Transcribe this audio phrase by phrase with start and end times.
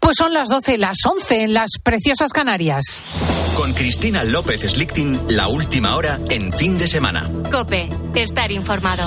[0.00, 3.02] Pues son las 12, las 11 en las preciosas Canarias.
[3.54, 7.30] Con Cristina López Slichting, la última hora en fin de semana.
[7.50, 9.04] Cope, estar informado.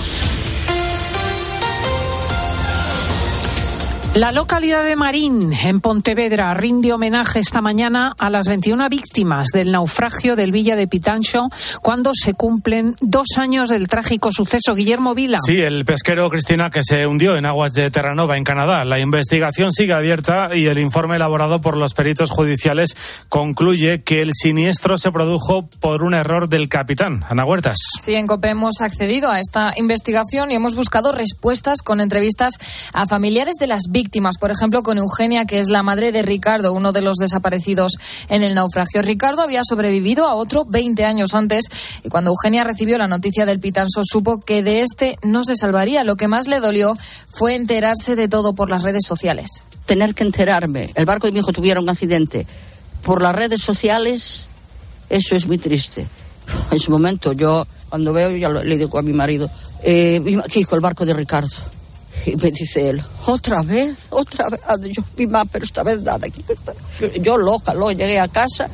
[4.16, 9.72] La localidad de Marín, en Pontevedra, rinde homenaje esta mañana a las 21 víctimas del
[9.72, 11.50] naufragio del Villa de Pitancho
[11.82, 14.76] cuando se cumplen dos años del trágico suceso.
[14.76, 15.40] Guillermo Vila.
[15.44, 18.86] Sí, el pesquero Cristina que se hundió en aguas de Terranova, en Canadá.
[18.86, 22.96] La investigación sigue abierta y el informe elaborado por los peritos judiciales
[23.30, 27.24] concluye que el siniestro se produjo por un error del capitán.
[27.32, 27.80] Ana Huertas.
[28.00, 32.54] Sí, en COPE hemos accedido a esta investigación y hemos buscado respuestas con entrevistas
[32.94, 36.24] a familiares de las víctimas víctimas, por ejemplo, con Eugenia, que es la madre de
[36.24, 37.94] Ricardo, uno de los desaparecidos
[38.28, 39.02] en el naufragio.
[39.02, 41.66] Ricardo había sobrevivido a otro 20 años antes
[42.04, 46.04] y cuando Eugenia recibió la noticia del Pitanso supo que de este no se salvaría.
[46.04, 46.98] Lo que más le dolió
[47.32, 49.64] fue enterarse de todo por las redes sociales.
[49.86, 52.46] Tener que enterarme, el barco de mi hijo tuviera un accidente
[53.04, 54.50] por las redes sociales,
[55.10, 56.06] eso es muy triste.
[56.72, 59.50] En su momento yo, cuando veo, ya le digo a mi marido,
[59.82, 60.22] eh,
[60.56, 61.58] hijo, el barco de Ricardo.
[62.26, 64.62] Y me dice él, otra vez, otra vez.
[64.68, 66.28] Ah, yo, mi mamá, pero esta vez nada.
[67.20, 68.70] Yo loca, lo llegué a casa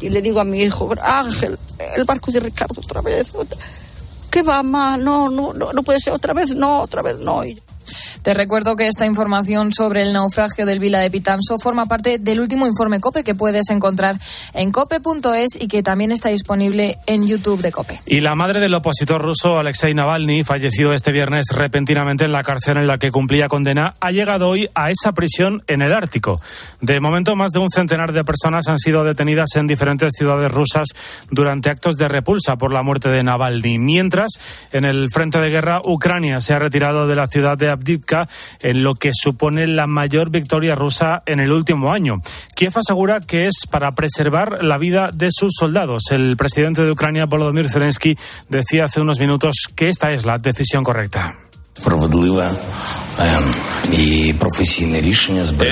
[0.00, 1.58] y le digo a mi hijo, Ángel,
[1.96, 3.32] el barco de Ricardo otra vez.
[4.30, 4.96] ¿Qué va, mamá?
[4.96, 7.42] No, no, no, no puede ser otra vez, no, otra vez no.
[8.22, 12.40] Te recuerdo que esta información sobre el naufragio del Vila de Pitanso forma parte del
[12.40, 14.16] último informe COPE que puedes encontrar
[14.54, 18.00] en cope.es y que también está disponible en YouTube de COPE.
[18.06, 22.78] Y la madre del opositor ruso Alexei Navalny, fallecido este viernes repentinamente en la cárcel
[22.78, 26.36] en la que cumplía condena, ha llegado hoy a esa prisión en el Ártico.
[26.80, 30.88] De momento, más de un centenar de personas han sido detenidas en diferentes ciudades rusas
[31.30, 33.78] durante actos de repulsa por la muerte de Navalny.
[33.78, 34.32] Mientras,
[34.72, 37.70] en el frente de guerra, Ucrania se ha retirado de la ciudad de
[38.62, 42.22] En lo que supone la mayor victoria rusa en el último año.
[42.54, 46.04] Kiev asegura que es para preservar la vida de sus soldados.
[46.10, 48.16] El presidente de Ucrania, Volodymyr Zelensky,
[48.48, 51.45] decía hace unos minutos que esta es la decisión correcta.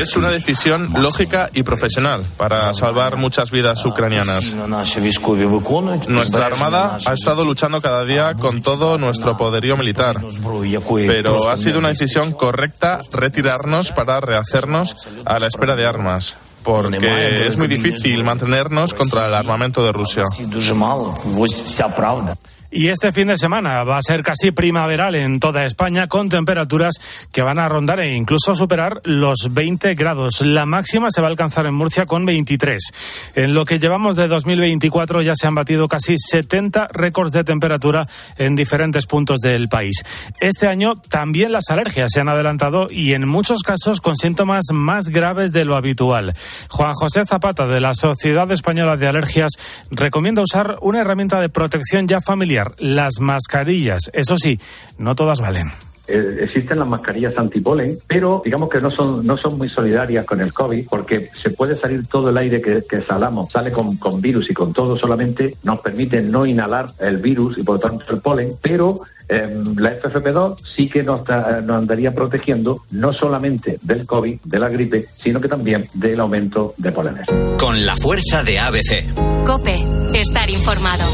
[0.01, 4.55] Es una decisión lógica y profesional para salvar muchas vidas ucranianas.
[6.09, 10.17] Nuestra Armada ha estado luchando cada día con todo nuestro poderío militar,
[11.07, 17.47] pero ha sido una decisión correcta retirarnos para rehacernos a la espera de armas porque
[17.47, 20.25] es muy difícil mantenernos contra el armamento de Rusia.
[22.77, 26.95] Y este fin de semana va a ser casi primaveral en toda España con temperaturas
[27.33, 30.41] que van a rondar e incluso superar los 20 grados.
[30.41, 33.33] La máxima se va a alcanzar en Murcia con 23.
[33.37, 38.03] En lo que llevamos de 2024 ya se han batido casi 70 récords de temperatura
[38.39, 40.03] en diferentes puntos del país.
[40.41, 45.11] Este año también las alergias se han adelantado y en muchos casos con síntomas más
[45.11, 46.33] graves de lo habitual.
[46.71, 49.53] Juan José Zapata de la Sociedad Española de Alergias
[49.93, 54.11] recomienda usar una herramienta de protección ya familiar las mascarillas.
[54.13, 54.59] Eso sí,
[54.99, 55.71] no todas valen.
[56.07, 60.39] Eh, existen las mascarillas antipolen, pero digamos que no son, no son muy solidarias con
[60.43, 64.21] el COVID porque se puede salir todo el aire que, que salamos, sale con, con,
[64.21, 68.13] virus y con todo, solamente nos permite no inhalar el virus y por lo tanto
[68.13, 68.97] el polen, pero
[69.31, 74.69] eh, la FFP2 sí que nos, nos andaría protegiendo no solamente del COVID, de la
[74.69, 77.27] gripe, sino que también del aumento de polenes.
[77.59, 79.47] Con la fuerza de ABC.
[79.47, 79.79] Cope,
[80.13, 81.05] estar informado.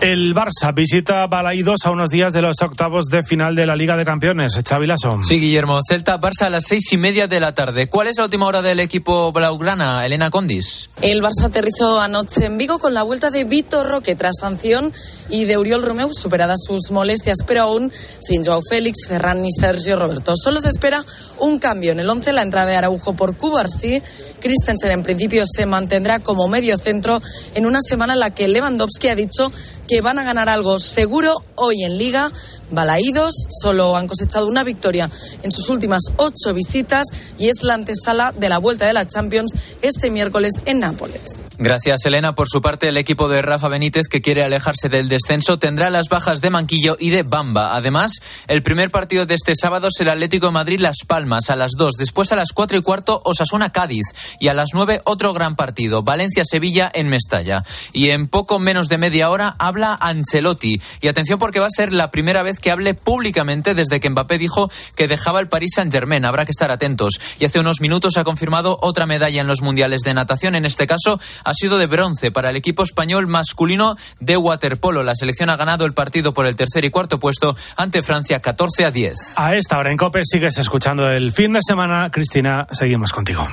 [0.00, 3.96] El Barça visita Balaidos a unos días de los octavos de final de la Liga
[3.96, 4.58] de Campeones.
[4.62, 5.20] Xavi Lasso.
[5.22, 5.78] Sí, Guillermo.
[5.88, 7.88] Celta Barça a las seis y media de la tarde.
[7.88, 10.90] ¿Cuál es la última hora del equipo blaugrana, Elena Condis?
[11.00, 14.92] El Barça aterrizó anoche en Vigo con la vuelta de Vitor Roque tras sanción
[15.30, 17.90] y de Uriol Romeu superadas sus molestias, pero aún
[18.20, 20.34] sin Joao Félix, Ferran ni Sergio Roberto.
[20.36, 21.02] Solo se espera
[21.38, 24.02] un cambio en el once, la entrada de Araujo por Cubarsí.
[24.40, 27.20] Christensen en principio se mantendrá como medio centro
[27.54, 29.52] en una semana en la que Lewandowski ha dicho
[29.88, 32.30] que van a ganar algo seguro hoy en Liga.
[32.70, 33.32] Balaídos
[33.62, 35.08] solo han cosechado una victoria
[35.42, 37.06] en sus últimas ocho visitas
[37.38, 39.52] y es la antesala de la vuelta de la Champions
[39.82, 41.46] este miércoles en Nápoles.
[41.58, 42.34] Gracias, Elena.
[42.34, 46.08] Por su parte, el equipo de Rafa Benítez, que quiere alejarse del descenso, tendrá las
[46.08, 47.76] bajas de Manquillo y de Bamba.
[47.76, 48.12] Además,
[48.48, 51.94] el primer partido de este sábado será Atlético de Madrid Las Palmas a las dos.
[51.96, 54.06] Después, a las cuatro y cuarto, Osasuna Cádiz.
[54.40, 57.64] Y a las nueve, otro gran partido, Valencia Sevilla en Mestalla.
[57.92, 60.80] Y en poco menos de media hora habla Ancelotti.
[61.00, 64.38] Y atención porque va a ser la primera vez que hable públicamente desde que Mbappé
[64.38, 66.24] dijo que dejaba el Paris Saint-Germain.
[66.24, 67.20] Habrá que estar atentos.
[67.38, 70.54] Y hace unos minutos ha confirmado otra medalla en los mundiales de natación.
[70.54, 75.02] En este caso ha sido de bronce para el equipo español masculino de waterpolo.
[75.02, 78.84] La selección ha ganado el partido por el tercer y cuarto puesto ante Francia 14
[78.84, 79.16] a 10.
[79.36, 82.10] A esta hora en COPE sigues escuchando el fin de semana.
[82.10, 83.46] Cristina, seguimos contigo.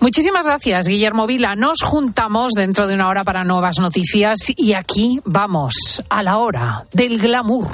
[0.00, 1.56] Muchísimas gracias, Guillermo Vila.
[1.56, 6.84] Nos juntamos dentro de una hora para nuevas noticias y aquí vamos a la hora
[6.92, 7.68] del glamour.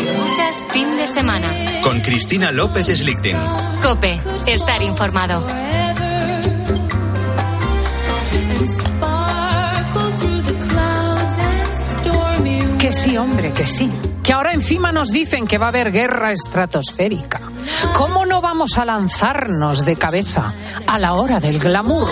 [0.00, 1.48] Escuchas fin de semana.
[1.82, 3.36] Con Cristina López Slichting.
[3.82, 5.44] Cope, estar informado.
[13.06, 13.90] Sí, hombre, que sí.
[14.22, 17.40] Que ahora encima nos dicen que va a haber guerra estratosférica.
[17.94, 20.52] ¿Cómo no vamos a lanzarnos de cabeza
[20.86, 22.08] a la hora del glamour?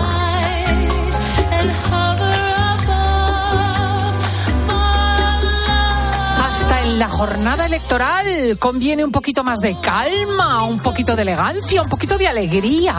[6.46, 11.82] Hasta en la jornada electoral conviene un poquito más de calma, un poquito de elegancia,
[11.82, 12.97] un poquito de alegría.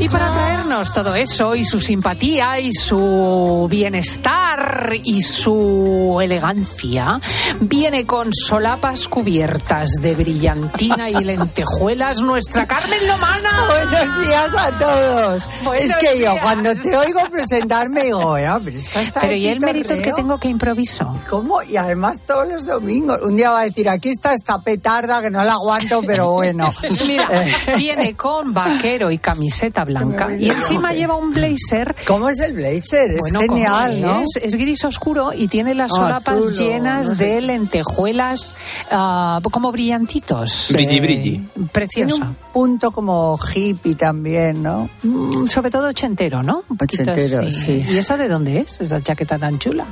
[0.00, 7.20] Y para traernos todo eso y su simpatía y su bienestar y su elegancia,
[7.58, 13.50] viene con solapas cubiertas de brillantina y lentejuelas nuestra Carmen Lomana.
[13.66, 15.42] Buenos días a todos.
[15.64, 16.42] Buenos es que yo días.
[16.44, 20.04] cuando te oigo presentarme digo, "Bueno, pero está Pero ¿y el mérito torreo".
[20.04, 21.12] que tengo que improviso?
[21.28, 21.60] ¿Cómo?
[21.64, 23.18] Y además todos los domingos.
[23.22, 26.72] Un día va a decir, aquí está esta petarda que no la aguanto, pero bueno.
[27.08, 31.96] Mira, Eh, viene con vaquero y camiseta blanca y encima lleva un blazer.
[32.06, 33.10] ¿Cómo es el blazer?
[33.10, 34.20] Es Bueno, genial, ¿cómo ¿no?
[34.20, 37.24] Es, es gris oscuro y tiene las solapas azul o llenas no sé.
[37.24, 38.54] de lentejuelas
[38.90, 40.68] ah, como brillantitos.
[40.72, 41.30] Brilli, Eh, brilli.
[41.54, 42.24] Tiene Preciosa.
[42.24, 44.88] un punto como hippie también, ¿no?
[45.02, 46.62] Mm, Sobre todo ochentero, ¿no?
[46.68, 47.52] Un poquito Ochentero, así.
[47.52, 47.86] sí.
[47.90, 48.80] ¿Y esa de dónde es?
[48.80, 49.86] Esa chaqueta tan chula.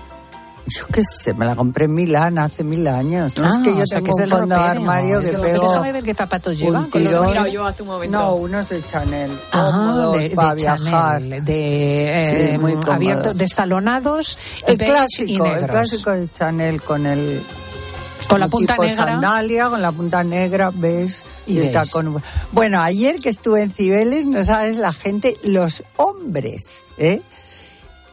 [0.69, 3.37] Yo qué sé, me la compré en Milán hace mil años.
[3.39, 5.69] No es Ah, que yo o sea, tengo un del fondo de armario que pego
[5.69, 6.87] Déjame ver qué zapatos lleva.
[6.91, 7.27] con los tirón.
[7.29, 8.19] Mira, yo hace un momento.
[8.19, 11.21] No, unos de Chanel, Ah, cómodos de, de para viajar.
[11.23, 12.95] Chanel, de eh, Sí, muy cómodos.
[12.97, 17.41] abiertos, destalonados, El y clásico, el clásico de Chanel con el
[18.29, 19.05] Con la punta tipo negra.
[19.05, 22.21] sandalia, con la punta negra, ves, Y y, el tacón.
[22.51, 27.23] Bueno, ayer que estuve en Cibeles, no sabes la gente, los hombres, ¿eh?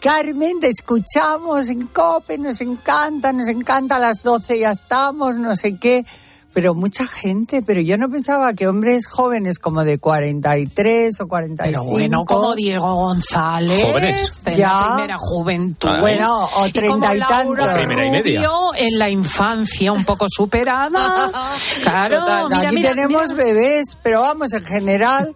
[0.04, 5.56] Carmen, te escuchamos en COPE, nos encanta, nos encanta, a las 12 ya estamos, no
[5.56, 6.06] sé qué.
[6.54, 11.64] Pero mucha gente, pero yo no pensaba que hombres jóvenes como de 43 o 45.
[11.84, 13.84] Pero bueno, como Diego González.
[13.84, 14.34] Jóvenes.
[14.46, 14.68] En Ya.
[14.68, 15.90] la primera juventud.
[16.00, 17.66] Bueno, o Y treinta y Laura tantos.
[17.66, 18.48] La primera y media.
[18.78, 21.32] En la infancia un poco superada.
[21.82, 23.44] Claro, Total, mira, aquí mira, tenemos mira.
[23.46, 25.34] bebés, pero vamos, en general,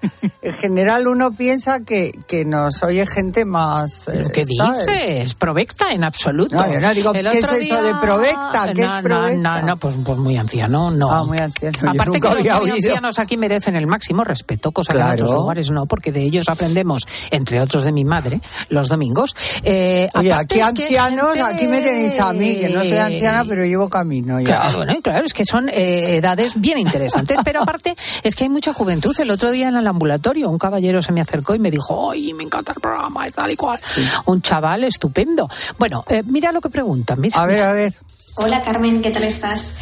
[0.48, 4.08] en general uno piensa que, que nos oye gente más.
[4.08, 4.86] eh, ¿Qué ¿sabes?
[4.86, 5.34] dices?
[5.36, 6.56] Provecta en absoluto.
[6.56, 8.72] No, yo no digo, El ¿qué es eso de provecta?
[8.74, 9.38] ¿Qué es no, provecta?
[9.62, 11.10] No, no, pues, pues muy anciano, no.
[11.12, 15.00] Ah, muy anciano, Aparte que los muy ancianos aquí merecen el máximo respeto, cosa que
[15.00, 15.26] en Claro.
[15.26, 19.36] otros lugares no, porque de ellos aprendemos, entre otros de mi madre, los domingos.
[19.64, 23.66] Eh, Oye, aquí ancianos, gente- aquí me tenéis a mí, que no soy anciana, pero
[23.66, 24.46] llevo camino ya.
[24.62, 28.50] Claro, bueno, claro, es que son eh, edades bien interesantes, pero aparte es que hay
[28.50, 29.16] mucha juventud.
[29.20, 32.34] El otro día en el ambulatorio un caballero se me acercó y me dijo, ¡ay,
[32.34, 33.80] me encanta el programa y tal y cual!
[34.25, 35.50] Un chaval estupendo.
[35.78, 37.42] Bueno, eh, mira lo que preguntan, mira.
[37.42, 37.94] A ver, a ver.
[38.39, 39.74] Hola Carmen, ¿qué tal estás?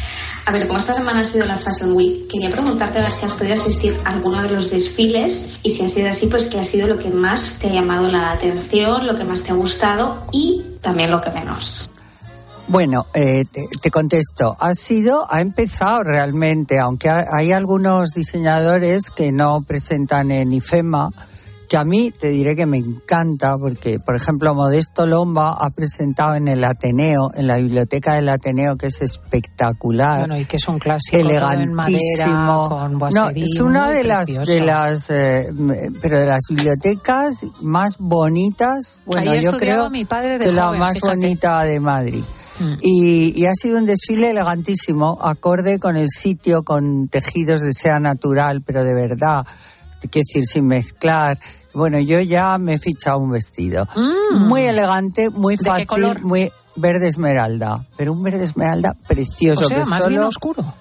[0.46, 3.26] A ver, como esta semana ha sido la Fashion Week, quería preguntarte a ver si
[3.26, 6.58] has podido asistir a alguno de los desfiles y si ha sido así, pues qué
[6.58, 9.54] ha sido lo que más te ha llamado la atención, lo que más te ha
[9.54, 11.90] gustado y también lo que menos.
[12.68, 14.56] Bueno, eh, te, te contesto.
[14.58, 21.10] Ha sido, ha empezado realmente, aunque ha- hay algunos diseñadores que no presentan en IFEMA,
[21.68, 26.34] que a mí te diré que me encanta, porque, por ejemplo, Modesto Lomba ha presentado
[26.36, 30.20] en el Ateneo, en la biblioteca del Ateneo, que es espectacular.
[30.20, 32.68] Bueno, y que es un clásico todo en madera, elegantísimo.
[32.68, 35.48] con no, es una de las, de las, eh,
[36.00, 39.00] pero de las bibliotecas más bonitas.
[39.06, 41.16] Bueno, Ahí yo creo mi padre de que la más fíjate.
[41.16, 42.22] bonita de Madrid.
[42.58, 42.74] Mm.
[42.82, 48.00] Y, y ha sido un desfile elegantísimo, acorde con el sitio, con tejidos de seda
[48.00, 49.46] natural, pero de verdad,
[50.10, 51.38] quiero decir, sin mezclar.
[51.74, 53.86] Bueno, yo ya me he fichado un vestido.
[54.32, 55.58] Muy elegante, muy Mm.
[55.58, 56.22] ¿De qué fácil, color?
[56.22, 57.84] muy verde esmeralda.
[57.96, 59.64] Pero un verde esmeralda precioso.
[59.64, 60.10] o sea, que más solo...
[60.10, 60.74] bien oscuro.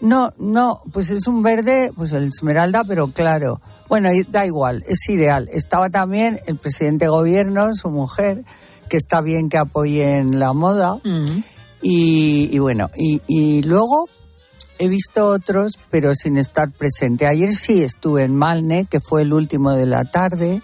[0.00, 3.62] No, no, pues es un verde, pues el esmeralda, pero claro.
[3.88, 5.48] Bueno, da igual, es ideal.
[5.50, 8.44] Estaba también el presidente de gobierno, su mujer,
[8.94, 11.00] que está bien que apoyen la moda.
[11.02, 11.42] Mm.
[11.82, 14.08] Y, y bueno, y, y luego
[14.78, 17.26] he visto otros, pero sin estar presente.
[17.26, 20.62] Ayer sí estuve en Malne, que fue el último de la tarde,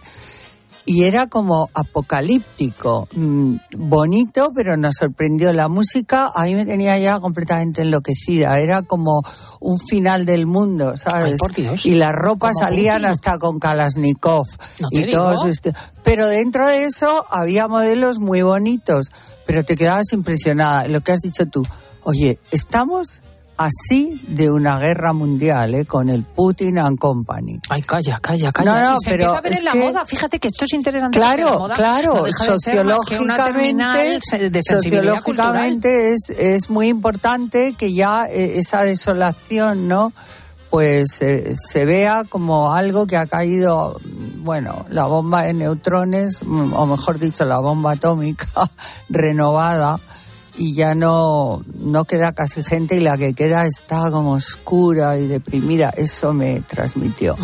[0.90, 6.32] y era como apocalíptico, mm, bonito, pero nos sorprendió la música.
[6.35, 8.59] A mí me tenía ya completamente enloquecida.
[8.59, 9.23] Era como
[9.61, 11.35] un final del mundo, ¿sabes?
[11.35, 11.87] Ay, por Dios.
[11.87, 14.49] Y las ropas salían hasta con Kalashnikov
[14.80, 15.78] No y todos vestidos.
[16.02, 19.12] Pero dentro de eso había modelos muy bonitos,
[19.47, 20.88] pero te quedabas impresionada.
[20.88, 21.62] Lo que has dicho tú,
[22.02, 23.23] oye, estamos
[23.61, 25.85] así de una guerra mundial, ¿eh?
[25.85, 27.61] con el Putin and Company.
[27.69, 28.81] Ay, calla, calla, calla.
[28.81, 30.07] No, no, y se pero empieza a ver es en la que- moda.
[30.07, 31.19] Fíjate que esto es interesante.
[31.19, 34.19] Claro, la moda claro, no deja sociológicamente,
[34.50, 40.12] de sociológicamente es, es muy importante que ya eh, esa desolación, ¿no?
[40.71, 46.43] Pues eh, se vea como algo que ha caído, mm, bueno, la bomba de neutrones,
[46.45, 48.47] mm, o mejor dicho, la bomba atómica
[49.11, 49.99] renovada,
[50.61, 55.26] y ya no, no queda casi gente y la que queda está como oscura y
[55.26, 55.88] deprimida.
[55.88, 57.35] Eso me transmitió.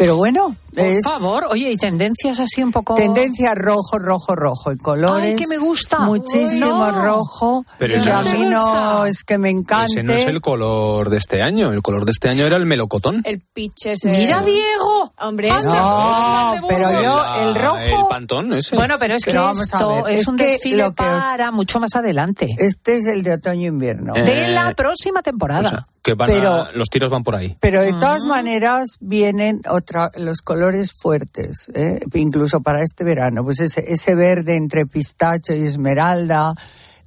[0.00, 0.56] Pero bueno.
[0.72, 2.94] Por es favor, oye, y tendencias así un poco.
[2.94, 4.70] tendencia rojo, rojo, rojo.
[4.72, 5.30] Y colores.
[5.30, 5.98] Ay, que me gusta.
[5.98, 7.02] Muchísimo Uy, no.
[7.04, 7.64] rojo.
[7.76, 9.94] Pero a no mí no es que me encante.
[9.94, 11.72] Ese no es el color de este año.
[11.72, 13.20] El color de este año era el melocotón.
[13.26, 14.10] El pitch ese.
[14.12, 15.12] Mira, Diego.
[15.18, 17.02] Hombre, No, de pero Burgos.
[17.02, 17.76] yo, el rojo.
[17.78, 18.76] El pantón ese.
[18.76, 21.22] Bueno, pero es que Pero esto ver, es, es un que desfile lo que os-
[21.24, 22.46] para mucho más adelante.
[22.58, 24.14] Este es el de otoño-invierno.
[24.14, 25.66] Eh, de la próxima temporada.
[25.66, 27.56] o sea, que van Pero- a- los tiros van por ahí.
[27.60, 32.00] Pero de todas maneras vienen otra, los colores fuertes, ¿eh?
[32.14, 33.44] incluso para este verano.
[33.44, 36.54] Pues ese, ese verde entre pistacho y esmeralda,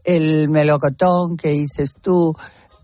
[0.04, 2.36] el melocotón que dices tú,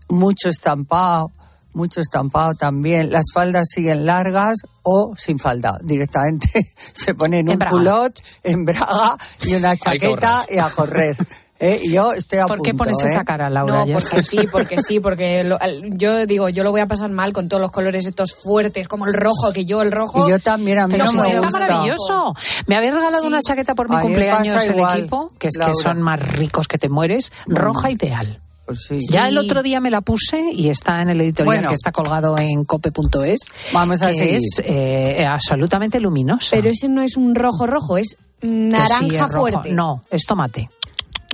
[0.08, 1.30] mucho estampado,
[1.72, 3.12] mucho estampado también.
[3.12, 5.78] Las faldas siguen largas o sin falda.
[5.82, 6.48] Directamente
[6.92, 7.70] se ponen En un braga.
[7.70, 11.16] culot en braga y una chaqueta y a correr.
[11.60, 11.78] ¿eh?
[11.84, 13.08] Y Yo estoy a ¿Por qué pones ¿eh?
[13.08, 13.74] esa cara, Laura?
[13.80, 15.58] No, Ya porque sí, porque sí, porque lo-
[15.90, 19.06] yo digo, yo lo voy a pasar mal con todos los colores estos fuertes, como
[19.06, 20.26] el rojo, que yo el rojo...
[20.26, 21.58] Y yo también, a mí Pero no me está gusta.
[21.60, 22.34] maravilloso.
[22.66, 23.26] Me habéis regalado Sí.
[23.28, 26.66] una chaqueta por mi A cumpleaños el igual, equipo, que es que son más ricos
[26.66, 27.30] que te mueres.
[27.46, 28.40] Roja ideal.
[28.66, 28.98] Pues sí.
[29.10, 31.68] Ya el otro día me la puse y está en el editorial Bueno.
[31.70, 33.40] que está colgado en cope.es.
[33.72, 34.34] Vamos a que seguir.
[34.36, 36.50] es eh, absolutamente luminosa.
[36.52, 39.72] Pero ese no es un rojo rojo, es naranja sí, es fuerte.
[39.72, 40.70] No, es tomate.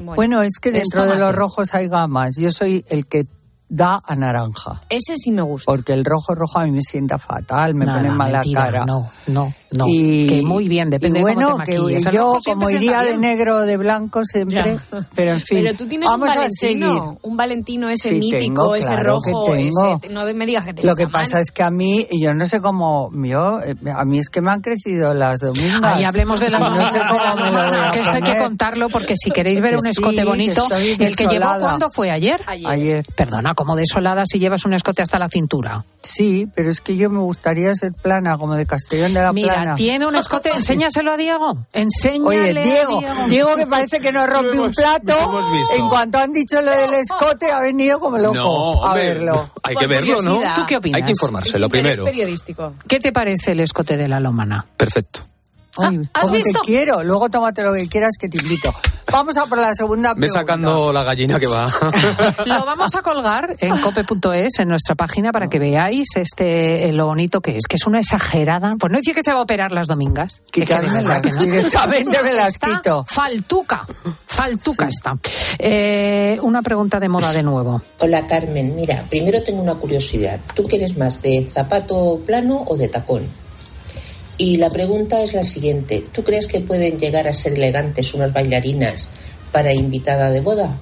[0.03, 2.37] Bueno, es que Es dentro de los rojos hay gamas.
[2.37, 3.27] Yo soy el que
[3.69, 4.83] da a naranja.
[4.89, 5.71] Ese sí me gusta.
[5.71, 8.85] Porque el rojo rojo a mí me sienta fatal, me Nada, pone mala mentira, cara.
[8.85, 9.85] No, no, no.
[9.89, 13.17] Y, que muy bien, depende y de bueno, cómo te que yo como iría de
[13.17, 15.07] negro o de blanco siempre, Ya.
[15.15, 15.63] pero en fin.
[15.63, 16.85] Pero tú tienes vamos un a seguir.
[16.87, 20.65] Valentino, un Valentino ese Sí, mítico, tengo, ese claro que rojo, ese, no me digas
[20.65, 23.75] que te Lo que pasa es que a mí, yo no sé cómo, yo, eh,
[23.95, 25.83] a mí es que me han crecido las domingas.
[25.83, 28.23] Ahí hablemos de las Y no sé cómo me lo voy a que esto hay
[28.23, 31.27] que contarlo porque si queréis ver Que un escote sí, que bonito, estoy el que
[31.27, 32.41] llevó cuándo fue ayer.
[32.47, 33.05] Ayer.
[33.17, 35.85] Perdona, como desolada si llevas un escote hasta la cintura.
[36.01, 39.75] Sí, pero es que yo me gustaría ser plana, como de Castellón de la Mira,
[39.75, 41.67] tiene un escote, enséñaselo a Diego.
[41.73, 45.13] Enséñale Oye, a Diego, Diego que parece que no rompe un plato.
[45.19, 45.75] hemos visto.
[45.75, 49.51] En cuanto han dicho lo del escote, ha venido como loco No, a hombre, verlo.
[49.63, 50.41] Hay que verlo, ¿no?
[50.55, 50.99] ¿Tú qué opinas?
[50.99, 52.05] Hay que informarse, lo primero.
[52.05, 52.75] periodístico.
[52.89, 54.67] ¿Qué te parece el escote de la lomana?
[54.77, 55.21] Perfecto.
[55.79, 56.61] Ay, ¿has ¿cómo visto?
[56.61, 57.03] te quiero?
[57.05, 58.75] Luego tómate lo que quieras que te invito.
[59.13, 60.41] Vamos a por la segunda Ve pregunta.
[60.41, 61.71] sacando la gallina que va.
[62.47, 67.07] Lo vamos a colgar en cope.es, en nuestra página, para que veáis este eh, lo
[67.07, 68.75] bonito que es, que es una exagerada.
[68.79, 70.41] Pues no dice que se va a operar las domingas.
[70.51, 71.21] que que no.
[71.39, 73.05] directamente me las quito.
[73.09, 73.87] Faltuca,
[74.27, 75.17] faltuca está.
[75.59, 77.83] Eh, una pregunta de moda de nuevo.
[78.01, 80.41] Hola Carmen, mira, primero tengo una curiosidad.
[80.55, 83.29] ¿Tú quieres más de zapato plano o de tacón?
[84.39, 86.05] Y la pregunta es la siguiente.
[86.13, 89.09] ¿Tú crees que pueden llegar a ser elegantes unas bailarinas
[89.53, 90.77] para invitada de boda?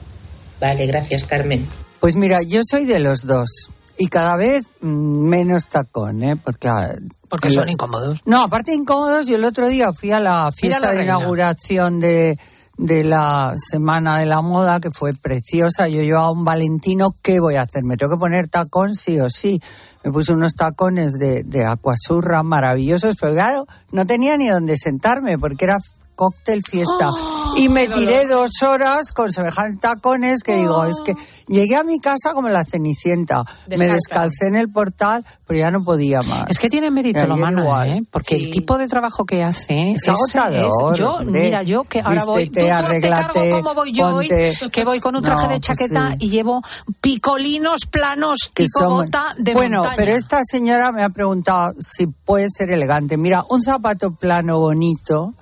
[0.60, 1.68] Vale, gracias Carmen.
[2.00, 3.70] Pues mira, yo soy de los dos.
[3.96, 6.36] Y cada vez mm, menos tacón, ¿eh?
[6.36, 6.94] Porque, ah,
[7.28, 8.20] Porque son incómodos.
[8.26, 11.12] No, aparte de incómodos, yo el otro día fui a la fiesta la de reina.
[11.12, 12.36] inauguración de,
[12.76, 15.86] de la Semana de la Moda, que fue preciosa.
[15.86, 17.84] Yo llevaba un Valentino, ¿qué voy a hacer?
[17.84, 19.60] Me tengo que poner tacón sí o sí.
[20.04, 25.38] Me puse unos tacones de, de acuasurra maravillosos, pero claro, no tenía ni dónde sentarme
[25.38, 25.78] porque era
[26.14, 27.10] cóctel fiesta.
[27.56, 31.14] y me tiré dos horas con semejantes tacones que digo, es que
[31.46, 33.44] llegué a mi casa como la cenicienta.
[33.68, 36.46] Me descalcé en el portal, pero ya no podía más.
[36.48, 37.82] Es que tiene mérito lo mano.
[37.84, 38.02] ¿eh?
[38.10, 41.42] Porque el tipo de trabajo que hace Es agotador, yo, hombre.
[41.42, 44.28] mira, yo que ahora voy, Vístete, tú, tú te arréglate, cargo como voy yo hoy,
[44.72, 46.16] que voy con un traje No, de pues chaqueta sí.
[46.20, 46.62] y llevo
[47.00, 49.96] picolinos planos que tipo bota de bueno, montaña.
[49.96, 53.16] pero esta señora me ha preguntado si puede ser elegante.
[53.16, 55.34] Mira, un zapato plano bonito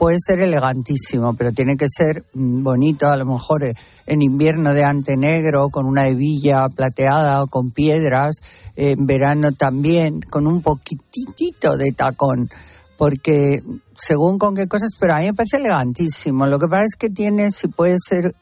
[0.00, 3.74] puede ser elegantísimo, pero tiene que ser mm, bonito, a lo mejor eh,
[4.06, 8.36] en invierno de ante negro, con una hebilla plateada o con piedras,
[8.76, 12.48] eh, en verano también, con un poquitito de tacón,
[12.96, 13.62] porque
[13.94, 16.46] según con qué cosas, pero a mí me parece elegantísimo.
[16.46, 18.34] Lo que pasa es que tiene, si puede ser,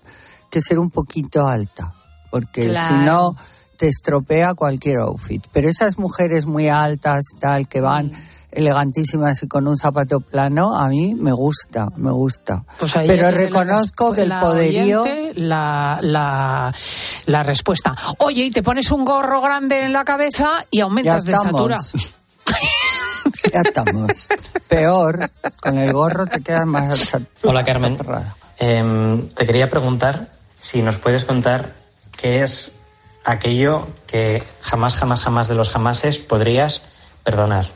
[0.51, 1.93] que ser un poquito alta,
[2.31, 2.95] porque Claro.
[2.95, 3.37] si no
[3.77, 5.45] te estropea cualquier outfit.
[5.53, 8.13] Pero esas mujeres muy altas, tal, que van
[8.51, 12.65] elegantísimas y con un zapato plano, a mí me gusta, me gusta.
[12.79, 15.03] Pues ahí Pero reconozco la- que el poderío...
[15.03, 16.75] oyente, la, la,
[17.27, 17.95] la respuesta.
[18.19, 21.79] Oye, y te pones un gorro grande en la cabeza y Ya aumentas de estatura.
[23.53, 24.29] ya estamos.
[24.69, 27.17] Peor, con el gorro te quedas más...
[27.43, 27.99] Hola Carmen.
[28.59, 30.29] Em, te quería preguntar
[30.59, 31.75] si nos puedes contar
[32.17, 32.73] qué es
[33.25, 36.83] aquello que jamás, jamás, jamás de los jamases podrías
[37.23, 37.67] perdonar.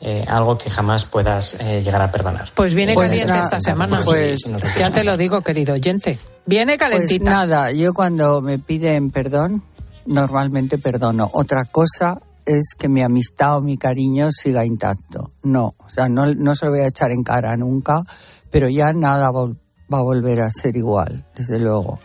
[0.00, 2.50] Eh, algo que jamás puedas eh, llegar a perdonar.
[2.54, 4.02] Pues viene Pues caliente nada, esta semana.
[4.04, 4.40] pues-
[4.78, 6.18] ya te lo digo, querido oyente.
[6.44, 7.30] Viene Pues calentita.
[7.30, 9.62] nada, yo cuando me piden perdón,
[10.04, 11.30] normalmente perdono.
[11.32, 15.30] Otra cosa es que mi amistad o mi cariño siga intacto.
[15.42, 18.02] No, o sea, no, no se lo voy a echar en cara nunca,
[18.50, 19.56] pero ya nada vol-
[19.92, 21.98] va a volver a ser igual, desde luego.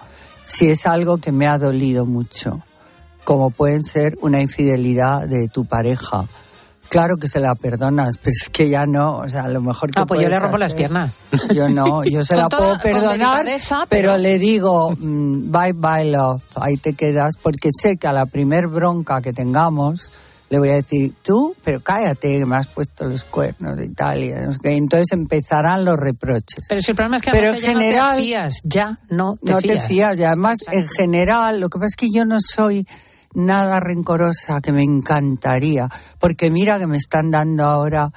[0.45, 2.61] Si es algo que me ha dolido mucho,
[3.25, 6.23] como pueden ser una infidelidad de tu pareja.
[6.91, 10.01] Claro que se la perdonas, pero es que ya no, o sea, lo mejor que
[10.01, 11.17] Ah, pues yo le rompo las piernas.
[11.55, 13.85] yo no, yo se la puedo perdonar, pero...
[13.87, 18.25] pero- le digo, mm, bye bye love, ahí te quedas, porque sé que a la
[18.25, 20.11] primer bronca que tengamos,
[20.49, 23.77] le voy a decir, tú, pero cállate, que me has puesto los cuernos
[24.53, 24.75] sé qué.
[24.75, 26.65] entonces empezarán los reproches.
[26.67, 29.37] Pero si el problema es que Pero en ya no general- te fías, ya no
[29.41, 29.79] te no fías.
[29.79, 32.85] te fías, y además, en general, lo que pasa es que yo no soy
[33.33, 38.11] nada rencorosa, que me encantaría, porque mira que me están dando ahora,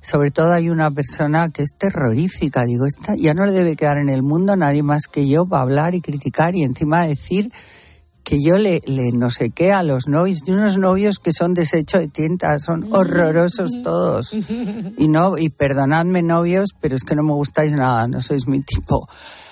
[0.00, 3.98] sobre todo hay una persona que es terrorífica, digo, esta ya no le debe quedar
[3.98, 7.50] en el mundo nadie más que yo para hablar y criticar y encima decir
[8.28, 11.54] que yo le, le no sé qué a los novios, de unos novios que son
[11.54, 14.36] desecho de tinta, son horrorosos todos.
[14.98, 18.60] Y no, y perdonadme novios, pero es que no me gustáis nada, no sois mi
[18.60, 19.08] tipo.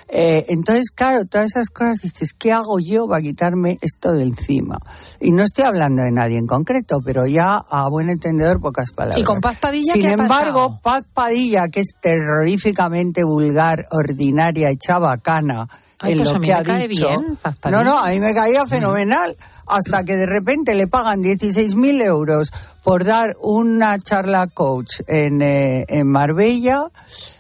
[0.08, 4.78] Eh, entonces, claro, todas esas cosas dices, ¿qué hago yo para quitarme esto de encima?
[5.20, 9.18] Y no estoy hablando de nadie en concreto, pero ya a buen entendedor pocas palabras.
[9.18, 14.70] ¿Y con Paz Padilla Sin qué ha embargo, Paz Padilla, que es terroríficamente vulgar, ordinaria
[14.70, 15.66] y chabacana
[15.98, 17.08] Ay, en pues lo a mí que me ha cae dicho.
[17.08, 19.36] bien, Paz no, no, a mí me caía fenomenal.
[19.68, 22.52] Hasta que de repente le pagan 16.000 euros
[22.84, 26.84] por dar una charla coach en, eh, en Marbella,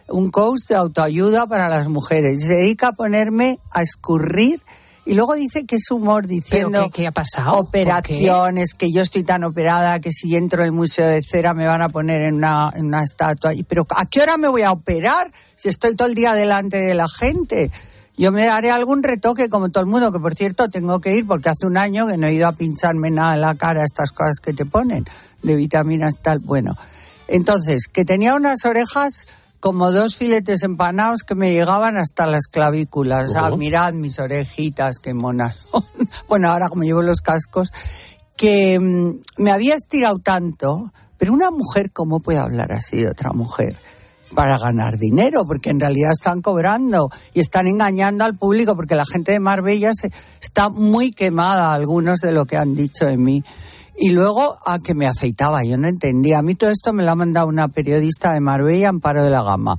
[0.08, 2.42] un coach de autoayuda para las mujeres.
[2.44, 4.60] Se dedica a ponerme a escurrir
[5.04, 7.56] y luego dice que es humor diciendo qué- qué ha pasado?
[7.58, 11.66] operaciones, que yo estoy tan operada que si entro en el Museo de Cera me
[11.66, 13.54] van a poner en una, en una estatua.
[13.54, 16.76] Y, Pero ¿a qué hora me voy a operar si estoy todo el día delante
[16.78, 17.70] de la gente?
[18.18, 21.26] Yo me daré algún retoque como todo el mundo, que por cierto tengo que ir
[21.26, 24.10] porque hace un año que no he ido a pincharme nada en la cara, estas
[24.10, 25.04] cosas que te ponen,
[25.42, 26.38] de vitaminas tal.
[26.40, 26.76] Bueno,
[27.28, 29.26] entonces, que tenía unas orejas
[29.66, 33.30] como dos filetes empanados que me llegaban hasta las clavículas.
[33.30, 33.56] O sea, Oh.
[33.56, 35.58] mirad mis orejitas, qué monas
[36.28, 37.72] bueno, ahora como llevo los cascos,
[38.36, 43.32] que mm, me había estirado tanto, pero una mujer, ¿cómo puede hablar así de otra
[43.32, 43.76] mujer?
[44.36, 49.04] Para ganar dinero, porque en realidad están cobrando y están engañando al público, porque la
[49.04, 53.42] gente de Marbella se, está muy quemada, algunos de lo que han dicho de mí.
[53.98, 56.38] Y luego a que me afeitaba, yo no entendía.
[56.38, 59.42] A mí todo esto me lo ha mandado una periodista de Marbella, Amparo de la
[59.42, 59.78] Gama.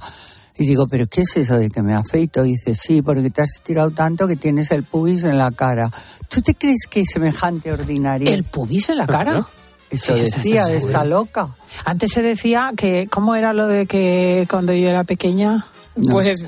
[0.58, 2.44] Y digo, ¿pero qué es eso de que me afeito?
[2.44, 5.92] Y dice, sí, porque te has estirado tanto que tienes el pubis en la cara.
[6.30, 8.32] ¿Tú te crees que es semejante ordinario?
[8.32, 9.46] ¿El pubis en la cara?
[9.92, 11.50] Eso Sí, ¿estás decía de esta loca.
[11.86, 15.64] Antes se decía que, ¿cómo era lo de que cuando yo era pequeña?
[16.10, 16.48] Pues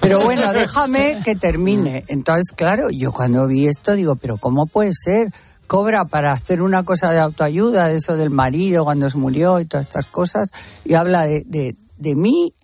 [0.00, 2.04] Pero bueno, déjame que termine.
[2.08, 5.32] Entonces, claro, yo cuando vi esto digo, pero ¿cómo puede ser?
[5.68, 9.66] Cobra para hacer una cosa de autoayuda, de eso del marido cuando se murió y
[9.66, 10.50] todas estas cosas,
[10.84, 12.54] y habla de, de, de mí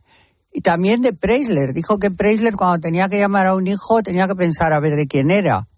[0.52, 1.72] y también de Preisler.
[1.72, 4.96] Dijo que Preisler cuando tenía que llamar a un hijo tenía que pensar a ver
[4.96, 5.68] de quién era.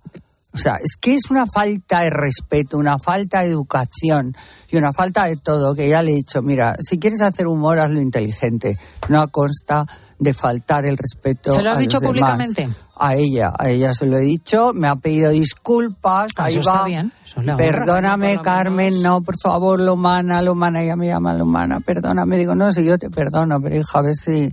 [0.56, 4.34] O sea, es que es una falta de respeto, una falta de educación
[4.70, 7.78] y una falta de todo, que ya le he dicho, mira, si quieres hacer humor,
[7.78, 8.78] hazlo inteligente,
[9.10, 9.86] no a consta
[10.18, 11.52] de faltar el respeto.
[11.52, 12.36] ¿Se lo has a dicho los demás.
[12.38, 12.68] públicamente?
[12.98, 16.68] A ella, a ella se lo he dicho, me ha pedido disculpas, Ah, ahí eso
[16.70, 16.76] va.
[16.76, 17.56] está bien, eso honra.
[17.56, 22.84] Perdóname, Carmen, no, por favor, Lomana, Lomana, ella me llama Lomana, perdóname, digo, no, si
[22.86, 24.50] yo te perdono, pero hija, a ver si,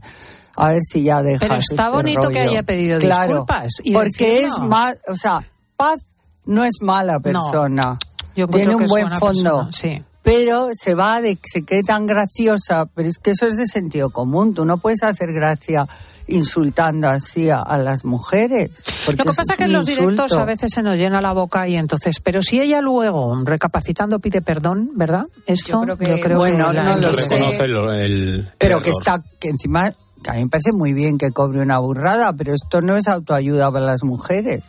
[0.58, 3.94] a ver si ya dejas Pero está este bonito que haya pedido Claro, disculpas y
[3.94, 5.40] porque es más, o sea,
[5.78, 6.06] Paz
[6.46, 7.98] no es mala persona,
[8.36, 10.04] Yo tiene un es buen fondo, persona, sí.
[10.24, 13.66] Pero se va de que se cree tan graciosa, pero es que eso es de
[13.68, 15.88] sentido común, tú no puedes hacer gracia
[16.28, 18.72] insultando así a, a las mujeres.
[19.08, 21.68] Lo que pasa es que en los directos a veces se nos llena la boca
[21.68, 25.26] y entonces, pero si ella luego, recapacitando, pide perdón, ¿verdad?
[25.46, 27.38] Esto yo creo que, Bueno, la- no lo la- sé.
[27.38, 29.02] Reconoce el, el Pero que error.
[29.02, 29.92] está, que encima,
[30.24, 33.10] que a mí me parece muy bien que cobre una burrada, pero esto no es
[33.10, 34.64] autoayuda para las mujeres.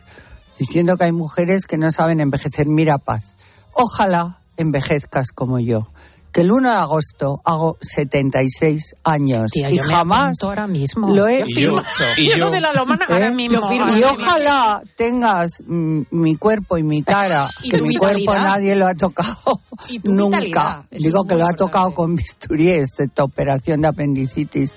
[0.59, 2.67] Diciendo que hay mujeres que no saben envejecer.
[2.67, 3.23] Mira, Paz,
[3.71, 5.87] ojalá envejezcas como yo,
[6.31, 11.09] que el 1 de agosto hago 76 años Tía, y yo jamás apunto ahora mismo.
[11.15, 11.81] lo he firmo.
[12.17, 13.71] y Yo de la lomana ahora mismo.
[13.71, 18.43] Y ojalá tengas mm, mi cuerpo y mi cara, Y que mi cuerpo vitalidad.
[18.43, 19.61] nadie lo ha tocado
[20.03, 20.85] nunca.
[20.91, 24.73] Digo que lo ha tocado con bisturí, esta operación de apendicitis.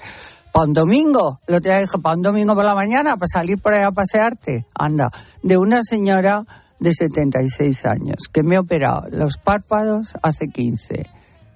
[0.52, 3.74] Para un domingo, lo te dije, para un domingo por la mañana, para salir por
[3.74, 4.64] ahí a pasearte.
[4.74, 5.10] Anda,
[5.42, 6.44] de una señora
[6.80, 11.06] de 76 años que me ha operado los párpados hace 15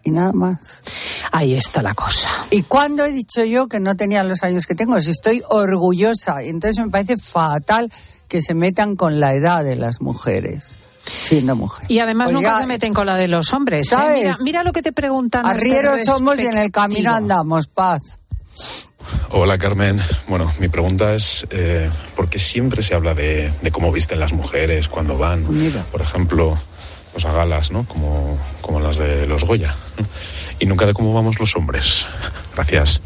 [0.04, 0.82] y nada más.
[1.30, 2.28] Ahí está la cosa.
[2.50, 4.98] ¿Y cuándo he dicho yo que no tenía los años que tengo?
[5.00, 6.42] Si estoy orgullosa.
[6.42, 7.92] Y entonces me parece fatal
[8.28, 11.90] que se metan con la edad de las mujeres, siendo mujer.
[11.90, 13.82] Y además Oiga, nunca se meten con la de los hombres.
[13.82, 13.85] ¿eh?
[13.90, 14.18] ¿sabes?
[14.18, 15.46] Mira, mira lo que te preguntan.
[15.46, 18.18] Arrieros somos y en el camino andamos, paz.
[19.34, 19.98] Hola Carmen.
[20.28, 24.34] Bueno, mi pregunta es, eh, ¿por qué siempre se habla de, de cómo visten las
[24.34, 25.46] mujeres cuando van,
[25.90, 26.58] por ejemplo,
[27.12, 27.84] pues a galas, ¿no?
[27.84, 30.06] Como, como las de los Goya, ¿no?
[30.58, 32.04] y nunca de cómo vamos los hombres?
[32.54, 33.00] Gracias.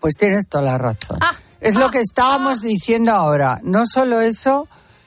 [0.00, 1.18] Pues tienes toda la razón.
[1.20, 3.60] Ah, es lo que estábamos diciendo ahora.
[3.62, 4.66] No solo eso,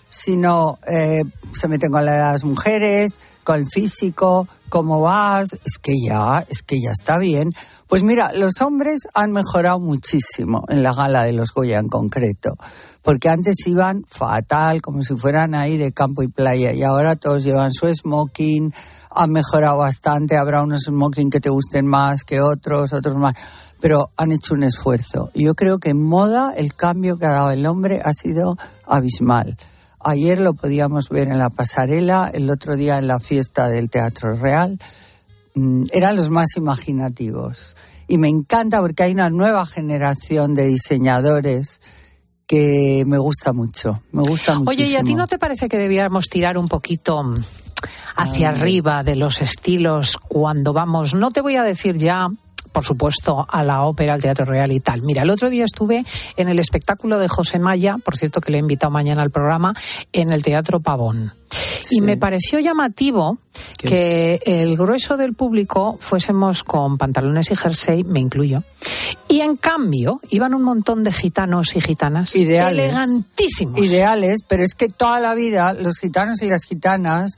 [0.10, 5.54] sino eh, se meten con las mujeres, con el físico, cómo vas.
[5.54, 7.52] Es que ya, es que ya está bien.
[7.88, 12.56] Pues mira, los hombres han mejorado muchísimo en la gala de los Goya en concreto.
[13.02, 16.72] Porque antes iban fatal, como si fueran ahí de campo y playa.
[16.72, 18.74] Y ahora todos llevan su smoking,
[19.14, 20.38] han mejorado bastante.
[20.38, 23.36] Habrá unos smoking que te gusten más que otros, otros más.
[23.82, 25.30] Pero han hecho un esfuerzo.
[25.34, 29.58] Yo creo que en moda el cambio que ha dado el hombre ha sido abismal.
[30.04, 34.36] Ayer lo podíamos ver en la pasarela, el otro día en la fiesta del Teatro
[34.36, 34.80] Real.
[35.56, 37.76] Mm, Eran los más imaginativos.
[38.08, 41.82] Y me encanta porque hay una nueva generación de diseñadores
[42.46, 44.02] que me gusta mucho.
[44.12, 44.72] Me gusta mucho.
[44.72, 47.36] Oye, ¿y a ti no te parece que debiéramos tirar un poquito mm,
[48.18, 48.56] hacia Ay.
[48.56, 51.14] arriba de los estilos cuando vamos?
[51.14, 52.28] No te voy a decir ya.
[52.72, 55.02] Por supuesto, a la ópera, al Teatro Real y tal.
[55.02, 56.06] Mira, el otro día estuve
[56.38, 59.74] en el espectáculo de José Maya, por cierto que le he invitado mañana al programa,
[60.14, 61.34] en el Teatro Pavón.
[61.90, 63.38] Y me pareció llamativo
[63.78, 68.64] que el grueso del público fuésemos con pantalones y jersey, me incluyo.
[69.28, 72.86] Y en cambio, iban un montón de gitanos y gitanas Ideales.
[72.86, 73.80] elegantísimos.
[73.80, 77.38] Ideales, pero es que toda la vida los gitanos y las gitanas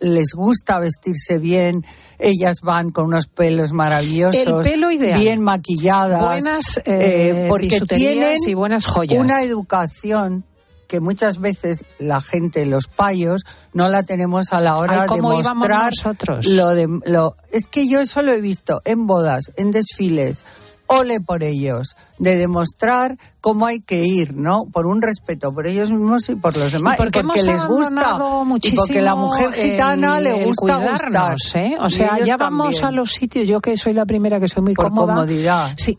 [0.00, 1.84] les gusta vestirse bien,
[2.20, 5.18] ellas van con unos pelos maravillosos, El pelo ideal.
[5.18, 9.18] bien maquilladas, Buenas, eh, porque bisuterías tienen y buenas joyas.
[9.20, 10.44] una educación
[10.86, 15.06] que muchas veces la gente, los payos, no la tenemos a la hora Ay, de
[15.06, 16.46] ¿cómo íbamos mostrar nosotros?
[16.46, 20.44] lo de lo es que yo eso lo he visto en bodas, en desfiles,
[20.92, 24.66] ole por ellos, de demostrar cómo hay que ir, ¿no?
[24.70, 28.18] Por un respeto por ellos mismos y por los demás, Y porque, les gusta,
[28.62, 31.36] y porque la mujer gitana el- le gusta gustar.
[31.54, 31.76] ¿eh?
[31.80, 32.84] O sea, ya vamos también.
[32.84, 35.14] a los sitios, yo que soy la primera que soy muy Por cómoda.
[35.14, 35.70] comodidad.
[35.76, 35.96] Sí.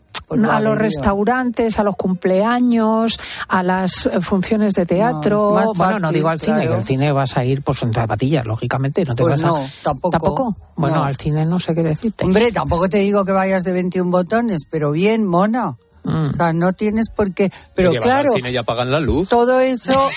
[0.50, 5.52] A los restaurantes, a los cumpleaños, a las eh, funciones de teatro.
[5.54, 8.46] más bueno, no digo al cine, que al cine vas a ir pues en zapatillas,
[8.46, 10.56] lógicamente, no te Pues vas no, a tampoco.
[10.76, 11.04] Bueno, No.
[11.04, 12.24] al cine no sé qué decirte.
[12.24, 15.76] Hombre, tampoco te digo que vayas de 21 botones, pero bien, mona.
[16.04, 16.30] Mm.
[16.30, 17.52] O sea, no tienes por qué.
[17.74, 19.28] Pero Que claro, cine y apagan la luz.
[19.28, 20.08] todo eso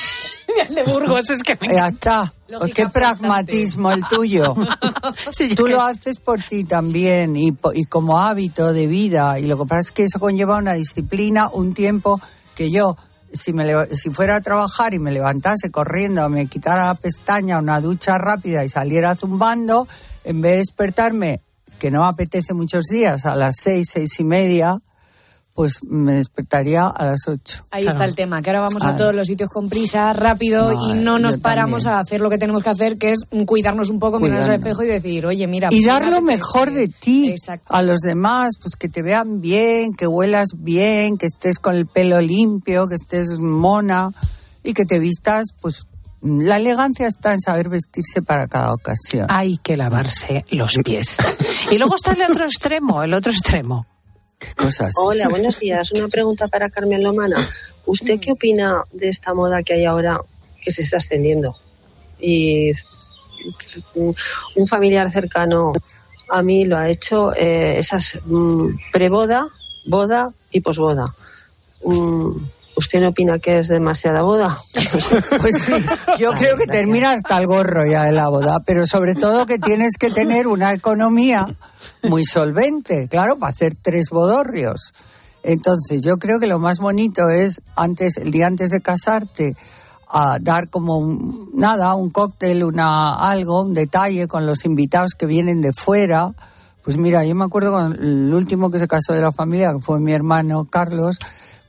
[0.69, 2.33] de Burgos es que me Ya está.
[2.59, 4.55] Pues qué pragmatismo el tuyo.
[5.55, 9.39] Tú lo haces por ti también y, y como hábito de vida.
[9.39, 12.21] Y lo que pasa es que eso conlleva una disciplina, un tiempo
[12.55, 12.97] que yo,
[13.33, 17.81] si, me si fuera a trabajar y me levantase corriendo, me quitara la pestaña, una
[17.81, 19.87] ducha rápida y saliera zumbando,
[20.23, 21.41] en vez de despertarme,
[21.79, 24.79] que no apetece muchos días, a las seis, seis y media,
[25.55, 27.63] pues me despertaría a las ocho.
[27.71, 30.93] Ahí está el tema, que ahora vamos a todos los sitios con prisa, rápido, y
[30.93, 31.97] no nos paramos también.
[31.97, 34.83] a hacer lo que tenemos que hacer, que es cuidarnos un poco, mirarnos al espejo
[34.83, 35.69] y decir, oye, mira...
[35.71, 37.33] y pues dar lo mejor de ti
[37.69, 41.85] a los demás, pues que te vean bien, que huelas bien, que estés con el
[41.85, 44.09] pelo limpio, que estés mona
[44.61, 45.85] y que te vistas, pues
[46.21, 49.27] la elegancia está en saber vestirse para cada ocasión.
[49.29, 51.17] Hay que lavarse los pies.
[51.71, 53.85] Y luego está el otro extremo, el otro extremo.
[54.39, 54.93] ¿Qué cosas?
[54.97, 55.91] Hola, buenos días.
[55.91, 57.37] Una pregunta para Carmen Lomana.
[57.85, 60.17] ¿Usted qué opina de esta moda que hay ahora
[60.63, 61.55] que se está extendiendo?
[62.19, 62.71] Y
[63.95, 65.73] un familiar cercano
[66.29, 69.47] a mí lo ha hecho, eh, esas mm, preboda,
[69.85, 71.13] boda y posboda.
[71.83, 72.31] Mm,
[72.77, 74.57] ¿Usted no opina que es demasiada boda?
[75.41, 75.73] Pues sí,
[76.17, 79.59] yo creo que termina hasta el gorro ya de la boda, pero sobre todo que
[79.59, 81.47] tienes que tener una economía
[82.03, 84.93] muy solvente, claro, para hacer tres bodorrios.
[85.43, 89.55] Entonces, yo creo que lo más bonito es antes, el día antes de casarte,
[90.09, 95.25] a dar como un- nada, un cóctel, una algo, un detalle con los invitados que
[95.25, 96.33] vienen de fuera,
[96.83, 99.79] Pues mira, yo me acuerdo con el último que se casó de la familia, que
[99.79, 101.17] fue mi hermano Carlos,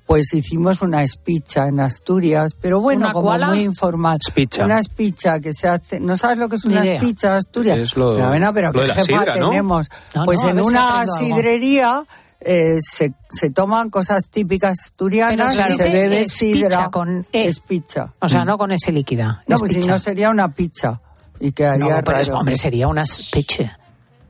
[0.07, 3.49] pues hicimos una espicha en Asturias, pero bueno, ¿Una como cuala?
[3.49, 4.19] muy informal.
[4.25, 4.65] Espicha.
[4.65, 6.95] Una espicha que se hace, ¿no sabes lo que es una idea.
[6.95, 7.77] espicha Asturias?
[7.79, 9.51] Es lo- pero bueno, pero lo qué de la jefa sidra, ¿no?
[9.51, 9.89] tenemos.
[10.15, 12.05] No, pues no, a en una sidrería
[12.41, 16.91] eh, se, se toman cosas típicas asturianas Pero y se bebe espicha sidra.
[16.91, 17.47] con E.
[17.49, 18.13] Espicha.
[18.21, 19.43] O sea, no con ese líquida.
[19.49, 19.91] No, es pues si picha.
[19.91, 21.01] no sería una pizza.
[21.41, 23.73] Y quedaría No, pero es- hombre, sería una piche.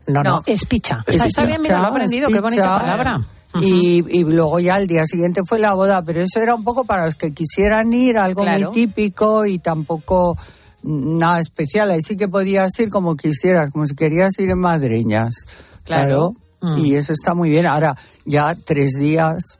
[0.07, 0.43] No, no, No.
[0.47, 1.03] es picha.
[1.07, 3.27] Es Está bien, mira, lo he picha, aprendido, es qué bonita
[3.63, 6.85] Y, y luego ya al día siguiente fue la boda, pero eso era un poco
[6.85, 8.67] para los que quisieran ir, algo Claro.
[8.71, 10.37] muy típico y tampoco
[10.83, 11.91] nada especial.
[11.91, 15.35] Ahí sí que podías ir como quisieras, como si querías ir en madreñas.
[15.85, 16.35] Claro.
[16.61, 16.79] Mm.
[16.79, 17.65] Y eso está muy bien.
[17.67, 19.59] Ahora, ya tres días.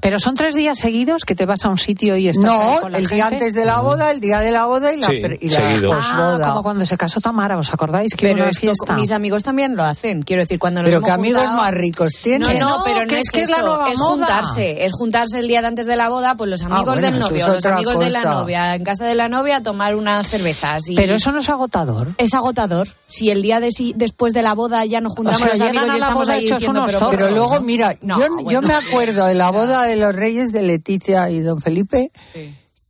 [0.00, 2.80] Pero son tres días seguidos que te vas a un sitio y estás ahí No,
[2.80, 5.06] con la el día antes de la boda, el día de la boda y la,
[5.08, 5.58] Sí, y la.
[5.60, 6.48] Ah, posboda.
[6.48, 8.14] como cuando se casó Tamara, ¿os acordáis?
[8.14, 8.94] Que Pero una esto, fiesta.
[8.94, 10.22] mis amigos también lo hacen.
[10.22, 12.42] Quiero decir, cuando nos Pero hemos qué amigos juntado- más ricos tienen.
[12.42, 14.84] No, Que no, no, pero no que es, es que es la nueva es juntarse,
[14.84, 17.18] es juntarse el día de antes de la boda, pues los amigos Ah, bueno, del
[17.18, 18.34] novio, es los amigos de la cosa.
[18.34, 20.88] novia, en casa de la novia a tomar unas cervezas.
[20.88, 22.08] Y Pero eso no es agotador.
[22.18, 22.88] es agotador.
[23.06, 25.84] Si el día de si- después de la boda ya nos juntamos sea, los amigos
[25.84, 27.10] y la estamos boda ahí hechos diciendo, unos pero.
[27.10, 31.40] Pero luego, mira, yo me acuerdo de la boda de los reyes de Leticia y
[31.40, 32.10] don Felipe,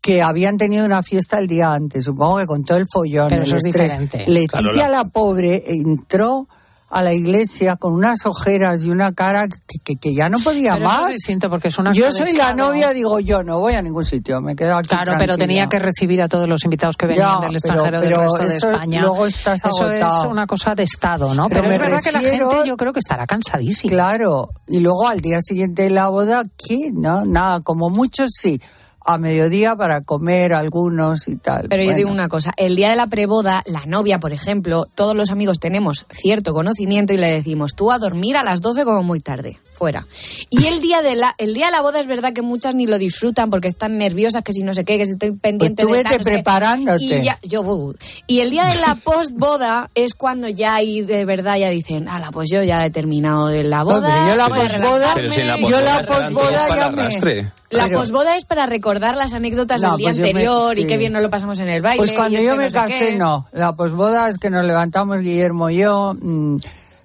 [0.00, 3.42] que habían tenido una fiesta el día antes, supongo que con todo el follón, Pero
[3.42, 3.92] el eso es estrés.
[3.98, 4.24] diferente.
[4.30, 6.46] Leticia, Claro, la- la pobre, entró
[6.94, 10.74] a la iglesia con unas ojeras y una cara que, que- que ya no podía
[10.74, 11.10] Pero eso más.
[11.10, 14.04] es distinto porque es una Yo soy la novia, digo yo, no voy a ningún
[14.04, 17.40] sitio, me quedo aquí Claro, pero tenía que recibir a todos los invitados que venían
[17.40, 19.00] Ya, del extranjero pero- del resto de España.
[19.00, 21.48] luego estás Eso es una cosa de Estado, ¿no?
[21.48, 23.90] Pero es verdad que la gente yo creo que estará cansadísima.
[23.90, 26.90] Claro, y luego al día siguiente de la boda, ¿qué?
[26.92, 28.60] No, nada, como muchos sí,
[29.04, 31.68] a mediodía para comer algunos y tal.
[31.68, 35.14] Pero yo digo una cosa, el día de la preboda, la novia, por ejemplo, todos
[35.14, 39.02] los amigos tenemos cierto conocimiento y le decimos, tú a dormir a las 12 como
[39.02, 40.06] muy tarde, fuera.
[40.50, 42.86] Y el día de la el día de la boda es verdad que muchas ni
[42.86, 45.88] lo disfrutan porque están nerviosas, que si no sé qué, que si estoy pendiente Pues
[45.88, 46.34] tú de vete tal, no sé qué.
[46.36, 47.04] preparándote.
[47.04, 47.94] Y ya, yo uh.
[48.26, 52.30] Y el día de la postboda es cuando ya ahí de verdad ya dicen, ala,
[52.30, 53.96] pues yo ya he terminado de la boda.
[53.98, 57.52] Hombre, yo la voy a posboda- Pero si la Yo la para ya me-.
[57.70, 60.86] La Pero- posboda es para recordar las anécdotas No, del día pues me- anterior y
[60.86, 61.98] qué bien nos lo pasamos en el baile.
[61.98, 63.16] Pues cuando yo me no sé casé, qué.
[63.16, 63.46] no.
[63.52, 66.56] La posboda es que nos levantamos Guillermo y yo, mm,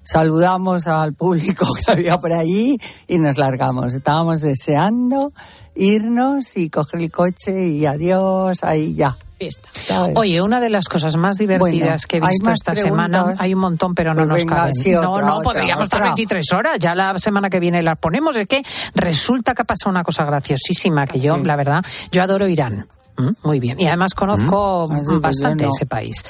[0.03, 3.93] saludamos al público que había por allí y nos largamos.
[3.93, 5.31] Estábamos deseando
[5.75, 9.15] irnos y coger el coche y adiós, ahí ya.
[9.37, 9.69] Fiesta.
[9.71, 10.13] ¿sabes?
[10.17, 13.07] Oye, una de las cosas más divertidas Bueno, que he ¿hay visto esta preguntas?
[13.07, 14.73] semana, hay un montón, pero no Pues nos caben.
[14.75, 16.09] sí, no, otra, no, otra, podríamos estar otra.
[16.09, 18.35] 23 horas, ya la semana que viene las ponemos.
[18.35, 18.61] Es que
[18.95, 22.85] resulta que ha pasado una cosa graciosísima, que yo, la verdad, yo adoro Irán.
[23.19, 23.79] Mm, Muy bien.
[23.79, 25.71] Y además conozco Ah, pues bastante no.
[25.75, 26.23] ese país.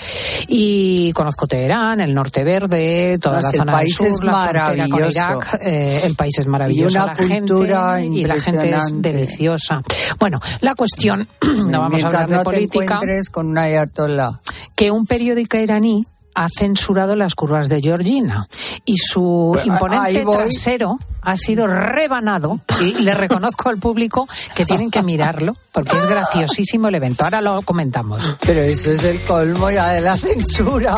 [0.48, 4.88] Y conozco Teherán, el norte verde, toda No, la zona del sur, es la frontera
[4.90, 5.10] con.
[5.12, 5.60] Irak.
[5.62, 6.98] eh, el país es maravilloso.
[6.98, 9.82] Y una la gente, cultura y la gente es deliciosa.
[10.20, 14.40] Bueno, la cuestión, no vamos a hablar de no te política encuentres con una ayatollah.
[14.76, 18.48] que un periódico iraní ha censurado las curvas de Georgina
[18.86, 24.92] y su Bueno, imponente trasero ha sido rebanado y le reconozco al público que tienen
[24.92, 27.24] que mirarlo porque es graciosísimo el evento.
[27.24, 28.38] Ahora lo comentamos.
[28.46, 30.98] Pero eso es el colmo ya de la censura.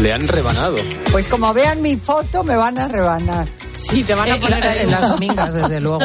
[0.00, 0.76] Le han rebanado.
[1.10, 3.46] Pues como vean mi foto, me van a rebanar.
[3.72, 4.78] Sí, te van a poner ahí.
[4.80, 6.00] en las domingas, desde luego.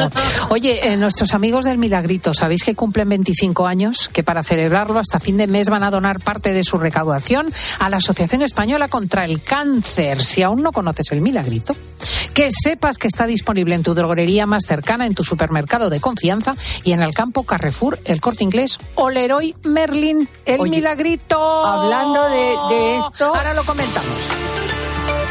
[0.50, 4.08] Oye, eh, nuestros amigos del Milagrito, ¿sabéis que cumplen 25 años?
[4.12, 7.90] Que para celebrarlo hasta fin de mes van a donar parte de su recaudación a
[7.90, 10.22] la Asociación Española contra el Cáncer.
[10.24, 11.76] Si aún no conoces el Milagrito,
[12.34, 16.54] que sepas que está disponible en tu droguería más cercana, en tu supermercado de confianza
[16.84, 21.36] y en el campo Carrefour, el Corte Inglés o Leroy Merlin, el Oye, Milagrito.
[21.66, 24.85] hablando de- de esto- Ahora lo comentamos.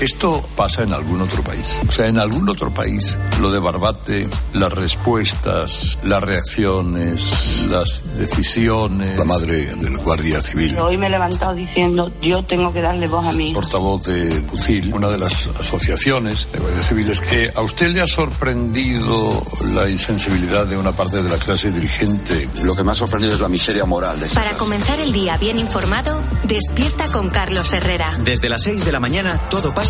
[0.00, 1.78] Esto pasa en algún otro país.
[1.86, 9.18] O sea, en algún otro país, lo de Barbate, las respuestas, las reacciones, las decisiones.
[9.18, 10.78] La madre del Guardia Civil.
[10.78, 13.52] Hoy me he levantado diciendo, yo tengo que darle voz a mí.
[13.52, 18.06] Portavoz de UCIL, una de las asociaciones de guardias civiles, que a usted le ha
[18.06, 22.48] sorprendido la insensibilidad de una parte de la clase dirigente.
[22.64, 24.56] Lo que me ha sorprendido es la miseria moral de Para clase.
[24.56, 28.10] comenzar el día bien informado, despierta con Carlos Herrera.
[28.24, 29.89] Desde las 6 de la mañana todo pasa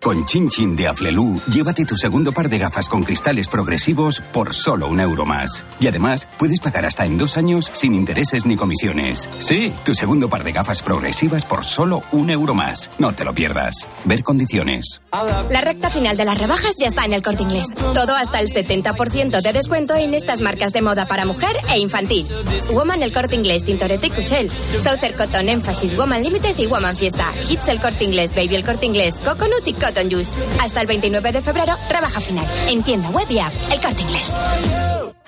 [0.00, 4.54] Con Chin Chin de Aflelu, llévate tu segundo par de gafas con cristales progresivos por
[4.54, 5.66] solo un euro más.
[5.80, 9.28] Y además, puedes pagar hasta en dos años sin intereses ni comisiones.
[9.40, 12.92] Sí, tu segundo par de gafas progresivas por solo un euro más.
[12.98, 13.88] No te lo pierdas.
[14.04, 15.02] Ver condiciones.
[15.50, 17.66] La recta final de las rebajas ya está en el corte inglés.
[17.92, 22.24] Todo hasta el 70% de descuento en estas marcas de moda para mujer e infantil.
[22.72, 24.48] Woman el corte inglés, Tintoretto y Cuchel.
[24.50, 27.26] Southern Cotton Emphasis, Woman Limited y Woman Fiesta.
[27.50, 30.32] Hits el corte inglés, Baby el corte inglés, Coconut y Cotton Juice.
[30.60, 32.46] Hasta el 29 de febrero, rebaja final.
[32.68, 34.32] En tienda web y app, el corte inglés.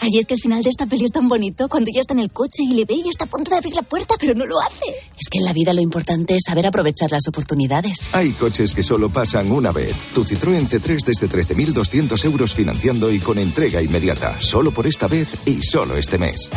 [0.02, 2.20] Ay, es que el final de esta peli es tan bonito cuando ya está en
[2.20, 4.46] el coche y le ve y está a punto de abrir la puerta, pero no
[4.46, 4.86] lo hace.
[5.18, 8.14] Es que en la vida lo importante es saber aprovechar las oportunidades.
[8.14, 9.94] Hay coches que solo pasan una vez.
[10.14, 14.40] Tu Citroën C3 desde 13.200 euros financiando y con entrega inmediata.
[14.40, 16.50] Solo por esta vez y solo este mes.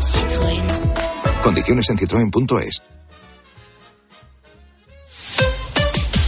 [0.00, 0.64] Citroën.
[1.42, 2.99] Condiciones en citroen.es.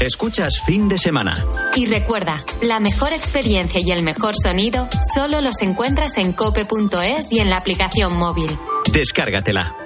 [0.02, 1.32] Escuchas fin de semana.
[1.76, 7.38] Y recuerda, la mejor experiencia y el mejor sonido solo los encuentras en cope.es y
[7.38, 8.50] en la aplicación móvil.
[8.90, 9.76] Descárgatela.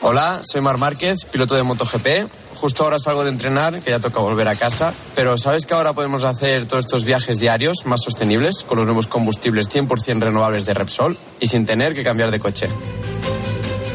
[0.00, 2.28] Hola, soy Mar Márquez, piloto de MotoGP.
[2.56, 4.92] Justo ahora salgo de entrenar, que ya toca volver a casa.
[5.14, 9.06] Pero ¿sabes que ahora podemos hacer todos estos viajes diarios más sostenibles con los nuevos
[9.06, 12.68] combustibles 100% renovables de Repsol y sin tener que cambiar de coche?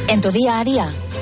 [0.07, 0.93] En tu día a día,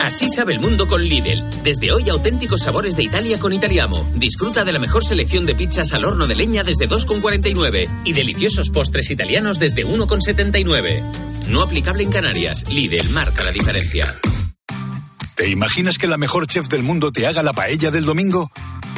[0.00, 1.44] Así sabe el mundo con Lidl.
[1.62, 4.08] Desde hoy auténticos sabores de Italia con Italiamo.
[4.16, 8.70] Disfruta de la mejor selección de pizzas al horno de leña desde 2,49 y deliciosos
[8.70, 11.02] postres italianos desde 1,79.
[11.48, 12.66] No aplicable en Canarias.
[12.70, 14.06] Lidl marca la diferencia.
[15.34, 18.50] ¿Te imaginas que la mejor chef del mundo te haga la paella del domingo?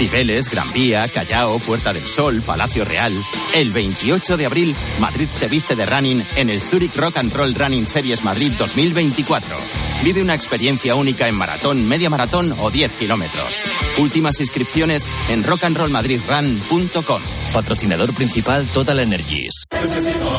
[0.00, 3.12] Cibeles, Gran Vía, Callao, Puerta del Sol, Palacio Real.
[3.52, 7.54] El 28 de abril, Madrid se viste de running en el Zurich Rock and Roll
[7.54, 9.58] Running Series Madrid 2024.
[10.02, 13.60] Vive una experiencia única en maratón, media maratón o 10 kilómetros.
[13.98, 17.20] Últimas inscripciones en rockandrollmadridrun.com.
[17.52, 19.64] Patrocinador principal Total Energies.
[19.70, 20.30] En Flexicar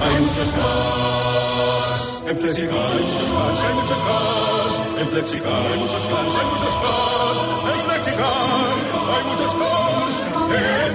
[0.00, 2.22] hay muchos cars.
[2.30, 5.00] En Flexicar hay muchos cars, hay muchos cars.
[5.00, 7.79] En Flexicar hay muchos cars, hay muchos cars.
[8.22, 10.16] Hay muchos cars.
[10.56, 10.94] En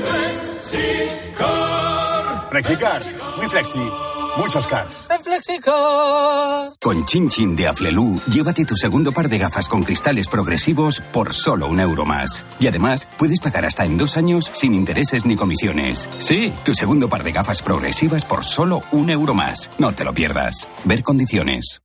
[0.61, 2.49] Flexicar.
[2.49, 3.01] Flexicar,
[3.38, 3.91] muy flexi.
[4.38, 5.07] Muchos cars.
[5.09, 6.73] En Flexicar.
[6.81, 11.33] Con Chin Chin de Aflelu, llévate tu segundo par de gafas con cristales progresivos por
[11.33, 12.45] solo un euro más.
[12.59, 16.09] Y además, puedes pagar hasta en dos años sin intereses ni comisiones.
[16.19, 19.71] Sí, tu segundo par de gafas progresivas por solo un euro más.
[19.79, 20.67] No te lo pierdas.
[20.83, 21.84] Ver condiciones.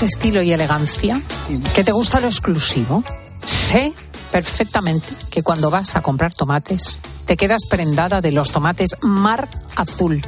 [0.00, 1.20] Tienes estilo y elegancia,
[1.74, 3.04] que te gusta lo exclusivo,
[3.44, 3.92] sé
[4.32, 10.22] perfectamente que cuando vas a comprar tomates te quedas prendada de los tomates mar azul.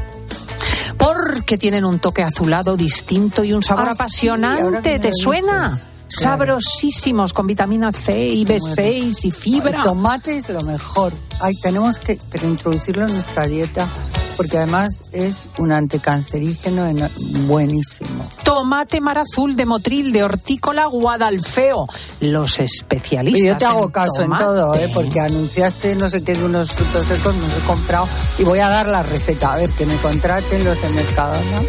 [0.99, 4.91] Porque tienen un toque azulado distinto y un sabor Ah, sí, apasionante.
[4.93, 5.79] me ¿Te suena?
[6.07, 9.79] Sabrosísimos con vitamina C y B6 y fibra.
[9.79, 11.13] El tomate es lo mejor.
[11.41, 13.89] Ay, tenemos que pero introducirlo en nuestra dieta
[14.37, 17.09] porque además es un anticancerígeno en-
[17.47, 18.25] buenísimo.
[18.45, 21.87] Tomate mar azul de motril de hortícola Guadalfeo.
[22.21, 23.43] Los especialistas.
[23.45, 24.91] Y yo te hago en caso en todo, ¿eh?
[24.93, 28.07] porque anunciaste no sé qué de unos frutos secos, me los he comprado
[28.39, 29.55] y voy a dar la receta.
[29.55, 31.63] A ver, que me contraten los de Mercadona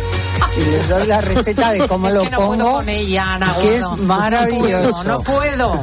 [0.58, 2.54] y les doy la receta de cómo Es lo que no pongo.
[2.56, 5.04] puedo con ella, Ana que es maravilloso.
[5.04, 5.82] No puedo.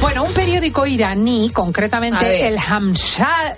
[0.00, 3.56] Bueno, un periódico iraní, concretamente el Hamsha-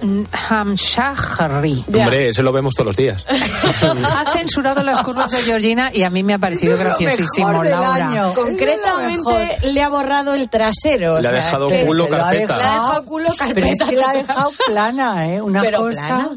[0.49, 3.27] Hamshahri, Hombre, ese lo vemos todos los días.
[4.05, 7.49] ha censurado las curvas de Georgina y a mí me ha parecido es lo graciosísimo,
[7.49, 7.95] mejor del Laura.
[8.09, 8.35] año.
[8.35, 11.15] Concretamente le ha borrado el trasero.
[11.17, 12.57] o Le ha sea, dejado culo carpeta.
[12.57, 13.55] Le ha dejado culo carpeta.
[13.55, 15.43] Pero es que la ha dejado plana, ¿eh?
[15.43, 16.07] Una Pero cosa.
[16.07, 16.31] plana.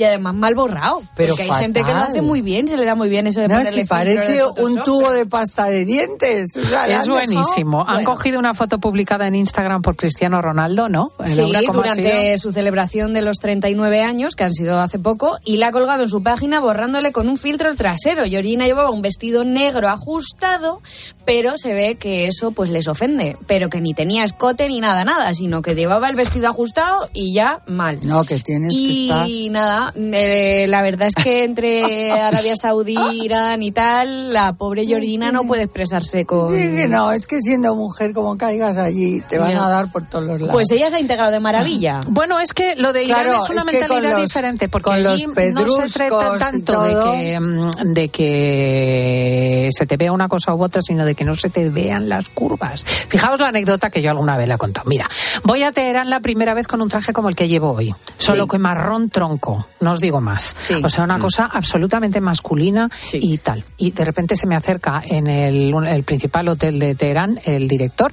[0.00, 1.02] Y además mal borrado.
[1.14, 3.40] Pero porque hay gente que lo hace muy bien, se le da muy bien eso
[3.40, 6.56] de No, ponerle si filtro parece de un tubo de pasta de dientes.
[6.56, 7.80] O sea, le Es buenísimo.
[7.86, 8.10] Han Bueno.
[8.14, 11.10] cogido una foto publicada en Instagram por Cristiano Ronaldo, ¿no?
[11.26, 14.98] Sí, Laura, ¿cómo ha durante su celebración de los 39 años, que han sido hace
[14.98, 18.24] poco, y la ha colgado en su página borrándole con un filtro el trasero.
[18.24, 20.80] Georgina llevaba un vestido negro ajustado,
[21.26, 23.36] pero se ve que eso pues les ofende.
[23.46, 27.34] Pero que ni tenía escote ni nada, nada, sino que llevaba el vestido ajustado y
[27.34, 27.98] ya mal.
[28.02, 29.28] No, que tienes que estar.
[29.28, 29.50] Y
[29.96, 35.44] eh, la verdad es que entre Arabia Saudí, Irán y tal, la pobre Georgina no
[35.44, 36.54] puede expresarse con...
[36.54, 40.04] Sí, que no, es que siendo mujer, como caigas allí, te van a dar por
[40.08, 40.52] todos los lados.
[40.54, 42.00] Pues ella se ha integrado de maravilla.
[42.08, 44.68] Bueno, es que lo de Irán Claro, es una es que con mentalidad los- diferente,
[44.68, 47.12] porque allí no se pedruscos trata tanto de todo.
[47.12, 51.34] que, mm, de que se te vea una cosa u otra, sino de que no
[51.34, 52.84] se te vean las curvas.
[53.08, 54.88] Fijaos la anécdota que yo alguna vez la he contado.
[54.88, 55.08] Mira,
[55.44, 58.44] voy a Teherán la primera vez con un traje como el que llevo hoy, solo
[58.44, 58.50] Sí.
[58.50, 60.54] que marrón tronco, no os digo más.
[60.60, 60.74] Sí.
[60.84, 63.18] O sea, una cosa absolutamente masculina Sí.
[63.22, 63.64] y tal.
[63.78, 67.66] Y de repente se me acerca en el, un- el principal hotel de Teherán el
[67.68, 68.12] director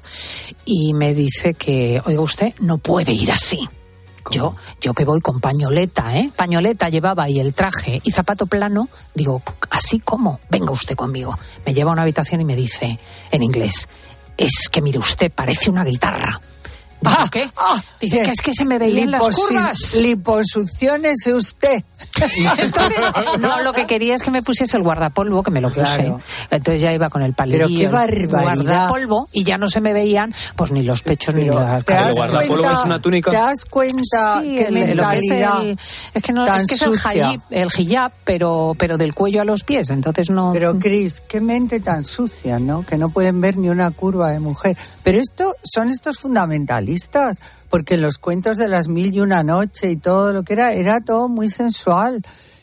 [0.65, 3.67] y me dice que, oiga usted, no puede ir así.
[4.29, 6.29] Yo, yo que voy con pañoleta, ¿eh?
[6.35, 11.37] Pañoleta llevaba y el traje y zapato plano, digo, así como, venga usted conmigo.
[11.65, 12.99] Me lleva a una habitación y me dice,
[13.31, 13.87] en inglés,
[14.35, 16.41] es que mire usted, parece una guitarra.
[16.99, 17.49] Digo, ¿qué?
[18.01, 19.95] Dice que es que se me veían las curvas.
[20.01, 21.83] Liposucciones usted.
[22.57, 22.97] Entonces,
[23.39, 25.81] no, lo que quería es que me pusiese el guardapolvo, que me lo puse.
[25.81, 26.19] Claro.
[26.49, 28.41] Entonces ya iba con el Pero palillo, qué el barbaridad.
[28.41, 31.85] guardapolvo, y ya no se me veían pues ni los pechos ni Pero la ¿te
[31.85, 31.99] cara.
[32.01, 33.31] das ¿El guardapolvo cuenta- es una túnica?
[33.31, 34.79] ¿Te das cuenta Sí, qué el- lo
[35.09, 35.79] que es mentalidad el-
[36.13, 39.41] es que no tan es que es el hijab, el hijab, pero pero del cuello
[39.41, 42.83] a los pies, entonces no Pero Cris, qué mente tan sucia, ¿no?
[42.85, 44.75] Que no pueden ver ni una curva de mujer.
[45.03, 46.17] Pero esto son estos
[47.69, 50.99] porque los cuentos de las mil y una noche y todo lo que era, era
[51.01, 52.21] todo muy sensual.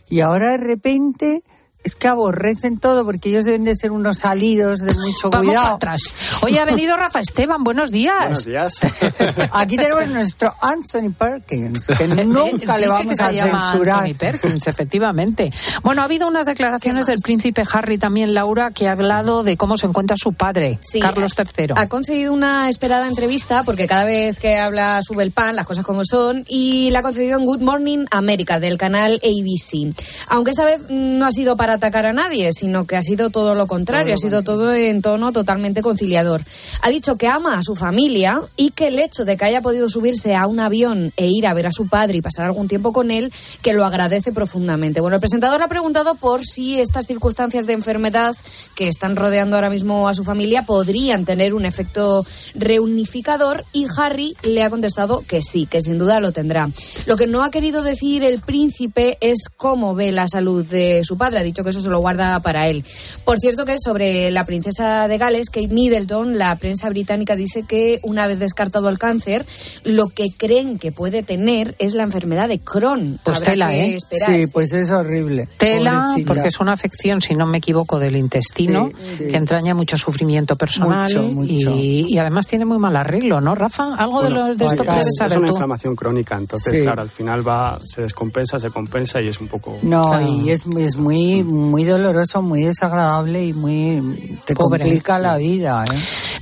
[0.08, 1.42] Y ahora de repente
[1.84, 5.74] es que aborrecen todo, porque ellos deben de ser unos salidos de mucho Vamos cuidado.
[5.74, 6.00] atrás.
[6.42, 8.18] Hoy ha venido Rafa Esteban, buenos días.
[8.20, 8.80] Buenos días.
[9.52, 13.98] Aquí tenemos nuestro Anthony Perkins, que nunca le vamos que se a llama censurar.
[14.04, 15.52] Anthony Perkins, efectivamente.
[15.82, 19.76] Bueno, ha habido unas declaraciones del príncipe Harry también, Laura, que ha hablado de cómo
[19.76, 21.74] se encuentra su padre, Sí, Carlos III.
[21.76, 25.84] Ha concedido una esperada entrevista porque cada vez que habla sube el pan, las cosas
[25.84, 29.94] como son, y la ha concedido en Good Morning America del canal ABC.
[30.28, 33.54] Aunque esta vez no ha sido para atacar a nadie, sino que ha sido todo
[33.54, 36.42] lo contrario, ha sido todo en tono totalmente conciliador.
[36.82, 39.88] Ha dicho que ama a su familia y que el hecho de que haya podido
[39.88, 42.92] subirse a un avión e ir a ver a su padre y pasar algún tiempo
[42.92, 45.00] con él, que lo agradece profundamente.
[45.00, 48.36] Bueno, el presentador ha preguntado por si estas circunstancias de enfermedad
[48.74, 54.36] que están rodeando ahora mismo a su familia podrían tener un efecto reunificador y Harry
[54.42, 56.68] le ha contestado que sí, que sin duda lo tendrá.
[57.06, 61.16] Lo que no ha querido decir el príncipe es cómo ve la salud de su
[61.16, 62.84] padre, ha dicho que eso se lo guarda para él.
[63.24, 68.00] Por cierto que sobre la princesa de Gales, Kate Middleton, la prensa británica dice que
[68.02, 69.44] una vez descartado el cáncer,
[69.84, 73.18] lo que creen que puede tener es la enfermedad de Crohn.
[73.24, 73.96] Pues Habrá tela, que ¿eh?
[73.96, 74.30] esperar.
[74.30, 75.48] Sí, pues es horrible.
[75.58, 76.26] Tela, Pobrecilla.
[76.26, 79.24] porque es una afección, si no me equivoco, del intestino, Sí, sí.
[79.28, 81.70] que entraña mucho sufrimiento personal Mucho, mucho.
[81.76, 83.94] Y, y además tiene muy mal arreglo, ¿no, Rafa?
[83.94, 85.54] Algo de, Bueno, lo, de esto es- puedes es, saber una tú.
[85.54, 86.82] inflamación crónica, entonces, Sí.
[86.82, 89.78] claro, al final va, se descompensa, se compensa y es un poco.
[89.82, 90.26] No, Claro.
[90.44, 94.80] y es, es muy, muy doloroso, muy desagradable y muy te Pobre.
[94.80, 95.98] complica la vida, ¿eh?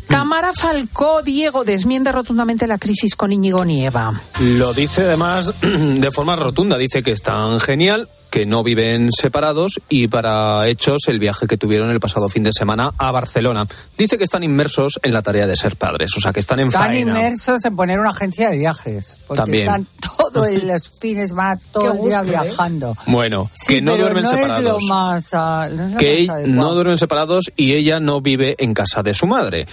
[0.08, 4.20] Tamara Falcó, Diego, desmiende rotundamente la crisis con Íñigo Nieva.
[4.40, 10.08] Lo dice además de forma rotunda, dice que están genial, que no viven separados y
[10.08, 13.66] para hechos el viaje que tuvieron el pasado fin de semana a Barcelona.
[13.98, 16.68] Dice que están inmersos en la tarea de ser padres, o sea que están en
[16.68, 17.10] Están faena.
[17.10, 19.18] inmersos en poner una agencia de viajes.
[19.26, 19.62] Porque También.
[19.68, 22.40] están todo en los fines, van todo Qué el día gusto, ¿eh?
[22.42, 22.96] viajando.
[23.06, 24.58] Bueno, Sí, que no duermen no separados.
[24.58, 28.72] Es lo más, no es lo que no duermen separados y ella no vive en
[28.72, 29.66] casa de su madre.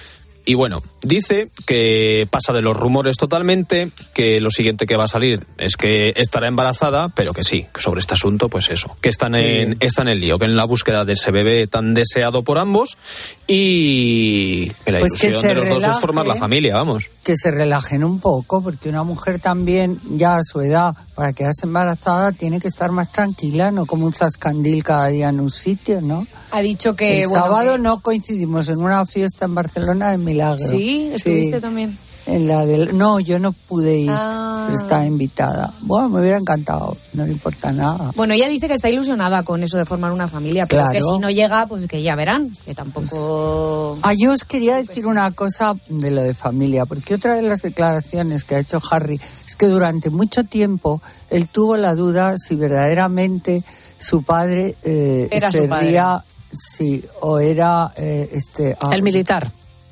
[0.50, 5.08] Y bueno, dice que pasa de los rumores totalmente, que lo siguiente que va a
[5.08, 9.10] salir es que estará embarazada, pero que sí, que sobre este asunto, pues eso, que
[9.10, 12.42] están en, está en el lío, que en la búsqueda de ese bebé tan deseado
[12.42, 12.98] por ambos
[13.46, 17.12] y que la Pues ilusión de los dos es formar la familia, vamos.
[17.24, 21.68] que se relajen un poco, porque una mujer también, ya a su edad, para quedarse
[21.68, 26.02] embarazada, tiene que estar más tranquila, no como un zascandil cada día en un sitio,
[26.02, 26.26] ¿no?
[26.52, 27.22] Ha dicho que.
[27.24, 30.68] El bueno, sábado que- no coincidimos en una fiesta en Barcelona en Milagro.
[30.68, 31.98] Sí, estuviste también.
[32.26, 32.96] En la del...
[32.96, 34.66] No, yo no pude ir, Ah.
[34.68, 35.74] pero estaba invitada.
[35.82, 38.12] Bueno, me hubiera encantado, no le importa nada.
[38.16, 40.94] Bueno, ella dice que está ilusionada con eso de formar una familia, pero Claro.
[40.94, 43.98] que si no llega, pues que ya verán, que tampoco...
[44.04, 47.64] Ah, yo os quería decir una cosa de lo de familia, porque otra de las
[47.64, 52.56] declaraciones que ha hecho Harry es que durante mucho tiempo él tuvo la duda si
[52.56, 53.64] verdaderamente
[53.98, 56.24] su padre eh, Era su sería,
[56.54, 58.76] sí, o era eh, este.
[58.82, 59.52] ah, El militar.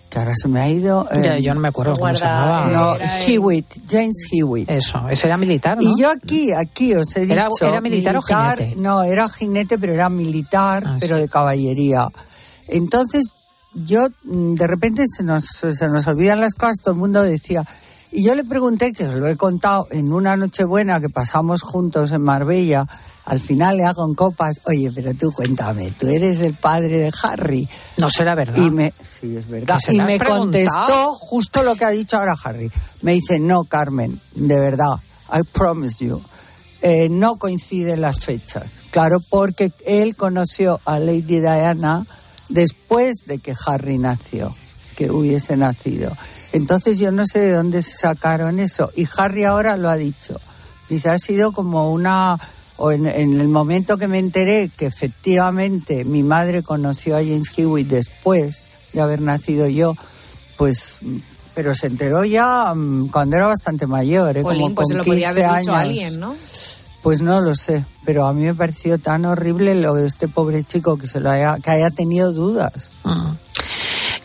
[0.09, 1.05] Que ahora se me ha ido.
[1.11, 2.67] eh, Ya, yo no me acuerdo cómo se llamaba.
[2.67, 2.95] No,
[3.27, 4.69] Hewitt, James Hewitt.
[4.69, 5.83] Eso, ese era militar, ¿no?
[5.83, 7.33] Y yo aquí, aquí os he dicho.
[7.33, 8.75] ¿Era- era militar o jinete?
[8.77, 12.07] No, era jinete, pero era militar, Ah, pero de caballería.
[12.69, 13.23] Entonces,
[13.73, 17.63] yo, mm, de repente se nos, se nos olvidan las cosas, todo el mundo decía.
[18.09, 22.11] Y yo le pregunté, que os lo he contado en una Nochebuena que pasamos juntos
[22.13, 22.87] en Marbella,
[23.29, 27.11] al final le hago en copas, oye, pero tú cuéntame, tú eres el padre de
[27.23, 27.67] Harry.
[27.97, 28.57] No será verdad.
[28.57, 29.75] Y me, sí, es verdad.
[29.75, 30.39] ¿Que se Y me preguntado?
[30.39, 32.71] contestó justo lo que ha dicho ahora Harry.
[33.01, 34.95] Me dice, no, Carmen, de verdad,
[35.31, 36.21] I promise you.
[36.81, 38.65] eh, no coinciden las fechas.
[38.91, 42.05] Claro, porque él conoció a Lady Diana
[42.49, 44.55] después de que Harry nació,
[44.95, 46.15] que hubiese nacido.
[46.53, 48.89] Entonces yo no sé de dónde se sacaron eso.
[48.95, 50.39] Y Harry ahora lo ha dicho.
[50.87, 52.39] Dice, ha sido como una...
[52.77, 57.51] O en, en el momento que me enteré que efectivamente mi madre conoció a James
[57.57, 59.95] Hewitt después de haber nacido yo,
[60.57, 60.99] pues...
[61.55, 64.43] Pero se enteró ya mm, cuando era bastante mayor, ¿eh?
[64.43, 65.89] Jolín, como pues con se lo podía 15 haber dicho a años.
[65.89, 66.35] alguien, ¿no?
[67.01, 70.63] Pues no lo sé, pero a mí me pareció tan horrible lo de este pobre
[70.63, 72.91] chico que se lo haya, que haya tenido dudas.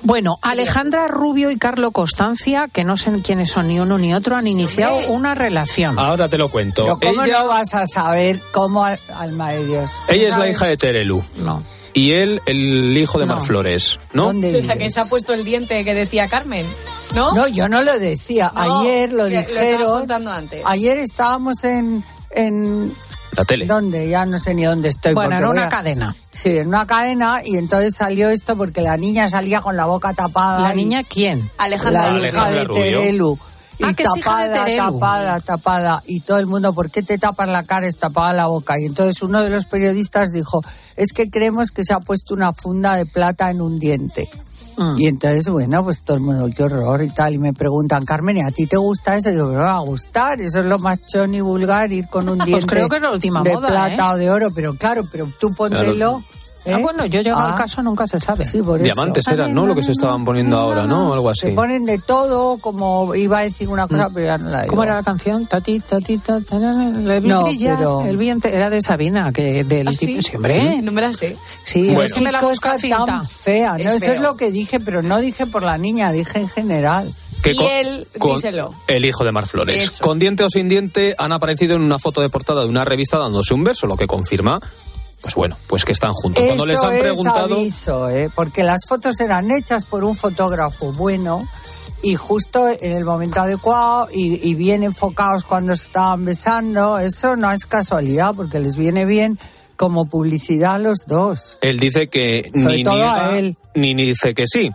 [0.05, 4.37] Bueno, Alejandra Rubio y Carlo Constancia, que no sé quiénes son ni uno ni otro,
[4.37, 5.99] han iniciado una relación.
[5.99, 6.83] Ahora te lo cuento.
[6.85, 9.91] Pero ¿cómo Ella, no vas a saber cómo, al- alma de Dios?
[10.09, 11.23] ella es la hija de Terelu.
[11.39, 11.63] No.
[11.95, 14.33] Y él, el hijo de Mar Flores, ¿no?
[14.33, 16.67] La que se ha puesto el diente que decía Carmen,
[17.15, 17.35] ¿no?
[17.35, 18.51] No, yo no lo decía.
[18.55, 19.99] No, Ayer lo que lo estabas dijeron.
[19.99, 20.63] contando antes.
[20.65, 22.91] Ayer estábamos en, en
[23.37, 23.67] La tele.
[23.67, 24.09] ¿Dónde?
[24.09, 25.15] Ya no sé ni dónde estoy.
[25.15, 26.15] Bueno, en una a- cadena.
[26.31, 30.13] Sí, en una cadena y entonces salió esto porque la niña salía con la boca
[30.13, 30.61] tapada.
[30.61, 31.51] ¿La y- niña quién?
[31.59, 32.03] Alejandra.
[32.03, 32.83] La hija Alejandra de Rubio.
[32.83, 33.39] Terelu.
[33.79, 34.93] Y Ah, que es hija de tapada, Terelu.
[34.93, 36.03] tapada, tapada.
[36.07, 37.87] Y todo el mundo, ¿por qué te tapas la cara?
[37.87, 38.79] Es tapada la boca.
[38.79, 40.63] Y entonces uno de los periodistas dijo,
[40.97, 44.29] es que creemos que se ha puesto una funda de plata en un diente.
[44.77, 44.99] Mm.
[44.99, 47.35] Y entonces, bueno, pues todo el mundo, qué horror y tal.
[47.35, 49.31] Y me preguntan, Carmen, ¿y a ti te gusta eso?
[49.31, 50.41] Y digo, me va a gustar.
[50.41, 53.03] Eso es lo más chón y vulgar, ir con un Pues diente creo que es
[53.03, 54.15] la última de moda, plata ¿eh?
[54.15, 54.51] o de oro.
[54.55, 56.23] Pero claro, pero tú póntelo.
[56.25, 56.77] Ah, ¿eh?
[56.83, 58.45] bueno, yo llego al Ah, caso, nunca se sabe.
[58.47, 58.85] Sí, por eso.
[58.85, 59.67] Diamantes eran, ¿no?
[59.67, 61.13] Lo que se estaban poniendo ahora, ¿no?
[61.13, 61.57] Algo Se así.
[61.57, 64.71] ponen de todo, como iba a decir una cosa, pero ya no la digo.
[64.71, 65.47] ¿Cómo era la canción?
[65.47, 66.55] Tati, tati, tati,
[67.23, 70.81] No, brilla, pero- el viento, era de Sabina, que del ¿Ah, tipo, sí, hombre.
[70.83, 71.37] No me la sé.
[71.65, 72.15] Sí, Bueno.
[72.23, 73.05] me la busca cosa cinta.
[73.07, 73.91] tan fea, ¿no?
[73.91, 77.13] Es Eso es lo que dije, pero no dije por la niña, dije en general.
[77.43, 78.73] Que Y con- él, con- díselo.
[78.87, 79.85] El hijo de Mar Flores.
[79.85, 80.05] Eso.
[80.05, 83.19] Con diente o sin diente han aparecido en una foto de portada de una revista
[83.19, 84.61] dándose un beso, lo que confirma,
[85.23, 86.45] pues bueno, pues que están juntos.
[86.45, 88.29] Cuando les han es preguntado, aviso, ¿eh?
[88.35, 91.47] porque las fotos eran hechas por un fotógrafo bueno
[92.03, 96.99] y justo en el momento adecuado y, y bien enfocados cuando estaban besando.
[96.99, 99.39] Eso no es casualidad, porque les viene bien
[99.77, 101.59] como publicidad a los dos.
[101.63, 103.57] él dice que Sobre ni todo niega, a él.
[103.75, 104.71] ni ni dice que sí,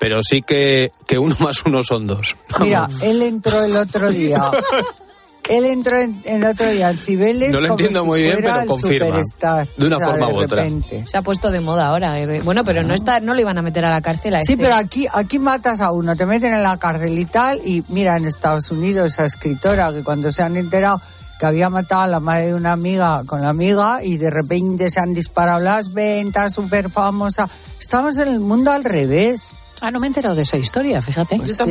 [0.00, 2.36] pero sí que, que uno más uno son dos.
[2.60, 4.42] Mira, él entró el otro día.
[5.48, 7.50] Él entró en, el otro día en Cibeles.
[7.52, 9.06] No lo como entiendo si muy bien, pero confirma.
[9.08, 9.68] superstar.
[9.76, 10.64] De una O sea, forma de u otra.
[11.04, 12.18] Se ha puesto de moda ahora.
[12.18, 14.52] eh, Bueno, pero no está, no le iban a meter a la cárcel a Sí,
[14.52, 14.64] este.
[14.64, 18.16] pero aquí, aquí matas a uno, te meten en la cárcel y tal, y mira,
[18.16, 21.00] en Estados Unidos esa escritora que cuando se han enterado
[21.38, 24.88] que había matado a la madre de una amiga con la amiga y de repente
[24.88, 27.48] se han disparado las ventas, súper famosa.
[27.80, 29.58] Estamos en el mundo al revés.
[29.86, 31.36] Ah, no me he enterado de esa historia, fíjate.
[31.36, 31.64] Pues sí,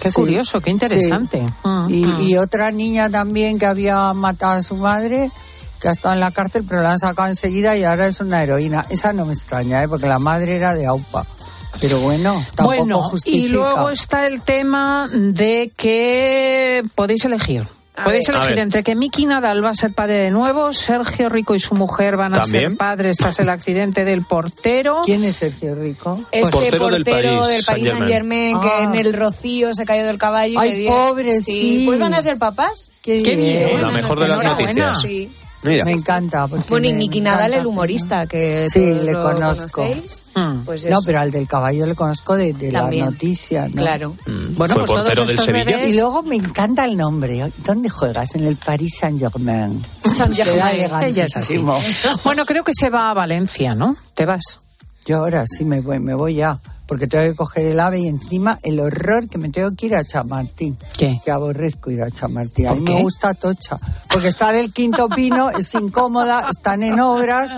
[0.00, 1.38] Qué sí, curioso, qué interesante.
[1.62, 1.68] sí.
[1.68, 2.20] Mm, Y, mm.
[2.20, 5.30] y otra niña también que había matado a su madre,
[5.80, 8.42] que ha estado en la cárcel, pero la han sacado enseguida y ahora es una
[8.42, 8.84] heroína.
[8.90, 9.88] Esa no me extraña, ¿eh?
[9.88, 11.24] porque la madre era de AUPA.
[11.80, 13.44] Pero bueno, tampoco Bueno, justifica.
[13.44, 17.66] y luego está el tema de que podéis elegir
[18.02, 21.60] Podéis elegir entre que Miki Nadal va a ser padre de nuevo, Sergio Rico y
[21.60, 22.70] su mujer van a ¿También?
[22.70, 25.02] ser padres tras el accidente del portero.
[25.04, 26.20] ¿Quién es Sergio Rico?
[26.32, 28.82] Este Portero portero, del del Paris Saint Germain, que Ah.
[28.82, 30.58] en el rocío se cayó del caballo.
[30.58, 31.52] Ay, pobre, sí.
[31.78, 31.82] sí.
[31.86, 32.90] Pues van a ser papás.
[33.00, 33.80] Qué, Qué bien.
[33.80, 34.90] La mejor de las Enhorabuena.
[34.90, 35.00] noticias.
[35.00, 35.30] Sí.
[35.64, 35.84] Mira.
[35.84, 36.46] Me encanta.
[36.46, 39.82] porque Bueno, y me Miki Nadal, el humorista, que Sí, todos le lo conozco.
[39.82, 40.30] conocéis.
[40.34, 40.58] Mm.
[40.64, 43.74] Pues No, pero al del caballo le conozco de, de la noticia, ¿no?
[43.76, 44.14] Claro.
[44.26, 45.64] Bueno, Fue pues todos portero del estos Sevilla.
[45.64, 47.52] bebés- Y luego me encanta el nombre.
[47.64, 48.34] ¿Dónde juegas?
[48.34, 49.84] En el Paris Saint Germain.
[50.04, 51.04] Saint Germain.
[51.04, 51.56] Ella es así.
[52.24, 53.96] Bueno, creo que se va a Valencia, ¿no?
[54.14, 54.58] ¿Te vas?
[55.06, 56.58] Yo ahora sí me voy, me voy ya.
[56.86, 59.96] Porque tengo que coger el ave y encima el horror que me tengo que ir
[59.96, 60.76] a Chamartín.
[60.98, 61.18] ¿Qué?
[61.24, 62.66] Que aborrezco ir a Chamartín.
[62.66, 62.94] A ¿Por mí qué?
[62.96, 63.78] me gusta Tocha.
[64.10, 67.54] Porque estar en el quinto pino es incómoda, están en obras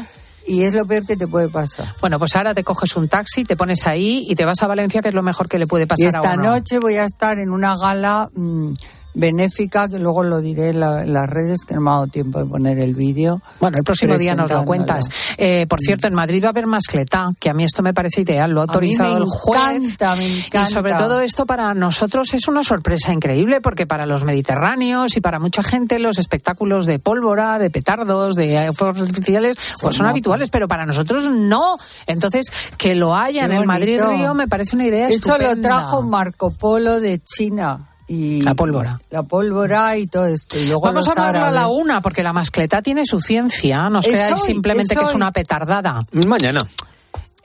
[0.47, 1.89] y es lo peor que te puede pasar.
[2.01, 5.03] Bueno, pues ahora te coges un taxi, te pones ahí y te vas a Valencia,
[5.03, 6.43] que es lo mejor que le puede Y pasar esta a uno.
[6.53, 8.75] noche voy a estar en una gala mm,
[9.17, 12.07] benéfica, que luego lo diré en, la- en las redes, que no me ha dado
[12.07, 13.41] tiempo de poner el vídeo.
[13.61, 15.05] Bueno, el próximo día nos lo cuentas.
[15.39, 18.21] Eh, por cierto, en Madrid va a haber mascletá, que a mí esto me parece
[18.21, 19.61] ideal, lo ha autorizado el juez.
[19.77, 20.63] encanta, me encanta.
[20.63, 25.21] Y sobre todo esto para nosotros es una sorpresa increíble, porque para los mediterráneos y
[25.21, 30.51] para mucha gente los espectáculos de pólvora, de petardos, de fuegos artificiales, pues son habituales,
[30.51, 31.77] pero para nosotros no.
[32.07, 32.47] Entonces,
[32.77, 34.17] que lo haya en el Madrid bonito.
[34.17, 37.81] Río me parece una idea Eso lo trajo Marco Polo de China.
[38.09, 39.01] Y La pólvora.
[39.11, 40.59] La pólvora y todo esto.
[40.59, 43.89] Y luego Vamos a los hablarlo a la una, porque la mascletá tiene su ciencia.
[43.91, 46.05] No os Es creáis hoy, simplemente es que es una petardada.
[46.27, 46.61] Mañana.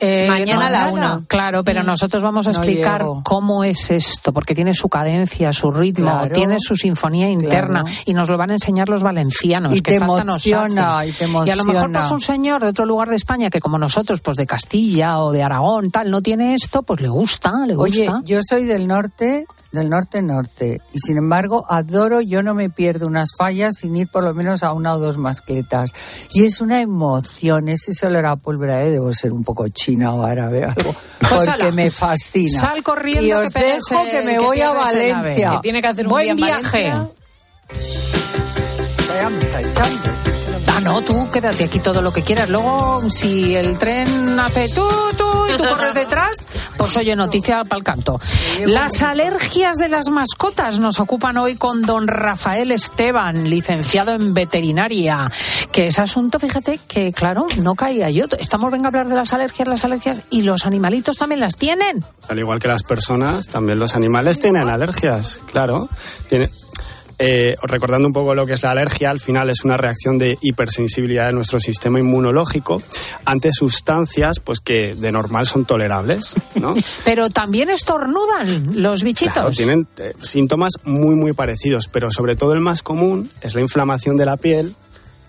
[0.04, 1.22] Eh, Mañana a la una.
[1.28, 3.22] Claro, pero nosotros vamos a No explicar llego.
[3.24, 6.32] cómo es esto, porque tiene su cadencia, su ritmo, Claro.
[6.34, 7.96] tiene su sinfonía interna Claro.
[8.04, 9.78] y nos lo van a enseñar los valencianos.
[9.78, 11.08] Y que te falta nos emociona, hace.
[11.10, 11.54] y te a lo mejor
[11.84, 12.00] emociona.
[12.00, 15.30] pues un señor de otro lugar de España que como nosotros, pues de Castilla o
[15.30, 18.22] de Aragón, tal, no tiene esto, pues le gusta, le Oye, gusta.
[18.24, 23.30] yo soy del norte, del norte-norte, y sin embargo adoro, yo no me pierdo unas
[23.36, 25.90] fallas sin ir por lo menos a una o dos mascletas.
[26.32, 28.90] Y es una emoción, ese olor a pólvora, ¿eh?
[28.90, 32.60] debo ser un poco china o árabe o algo, Pues porque ala, me fascina.
[32.60, 34.72] Sal corriendo y que os pegues dejo que me que voy a.
[34.72, 35.50] Valencia.
[35.52, 36.90] Que tiene que hacer un Buen día en viaje.
[36.90, 37.12] Valencia.
[40.74, 42.48] Ah, no, tú quédate aquí todo lo que quieras.
[42.48, 46.48] Luego, si el tren hace tú, tú y tú corres detrás,
[46.78, 48.18] pues oye, noticia para el canto.
[48.64, 55.30] Las alergias de las mascotas nos ocupan hoy con don Rafael Esteban, licenciado en veterinaria.
[55.72, 58.24] Que ese asunto, fíjate que, claro, no caía yo.
[58.38, 62.02] Estamos, venga a hablar de las alergias, las alergias, y los animalitos también las tienen.
[62.28, 65.90] Al igual que las personas, también los animales tienen alergias, claro.
[66.30, 66.48] Tiene,
[67.24, 70.38] eh, recordando un poco lo que es la alergia, al final es una reacción de
[70.40, 72.82] hipersensibilidad de nuestro sistema inmunológico
[73.24, 76.74] ante sustancias pues que de normal son tolerables, ¿no?
[77.04, 79.34] Pero también estornudan los bichitos.
[79.34, 83.60] Claro, tienen eh, síntomas muy muy parecidos, pero sobre todo el más común es la
[83.60, 84.74] inflamación de la piel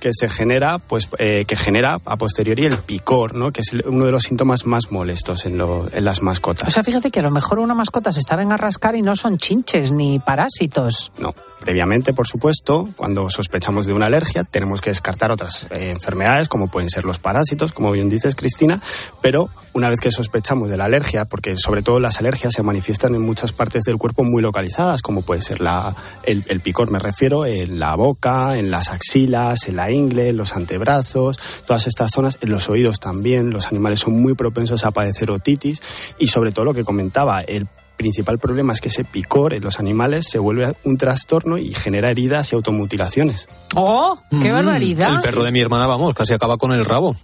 [0.03, 3.53] que se genera, pues, eh, que genera a posteriori el picor, ¿no?
[3.53, 6.67] Que es uno de los síntomas más molestos en, lo- en las mascotas.
[6.67, 9.01] O sea, fíjate que a lo mejor una mascota se está venga a rascar y
[9.01, 11.13] no son chinches ni parásitos.
[11.19, 11.33] No.
[11.61, 16.67] Previamente, por supuesto, cuando sospechamos de una alergia, tenemos que descartar otras eh, enfermedades, como
[16.67, 18.81] pueden ser los parásitos, como bien dices, Cristina,
[19.21, 23.15] pero una vez que sospechamos de la alergia, porque sobre todo las alergias se manifiestan
[23.15, 26.99] en muchas partes del cuerpo muy localizadas, como puede ser la, el, el picor, me
[26.99, 32.37] refiero, en la boca, en las axilas, en la ingle, los antebrazos, todas estas zonas,
[32.41, 35.81] en los oídos también, los animales son muy propensos a padecer otitis
[36.19, 39.79] y sobre todo lo que comentaba, el principal problema es que ese picor en los
[39.79, 43.47] animales se vuelve un trastorno y genera heridas y automutilaciones.
[43.75, 44.17] ¡Oh!
[44.41, 45.11] ¡Qué Mm, barbaridad!
[45.13, 47.15] El perro de mi hermana, vamos, casi acaba con el rabo.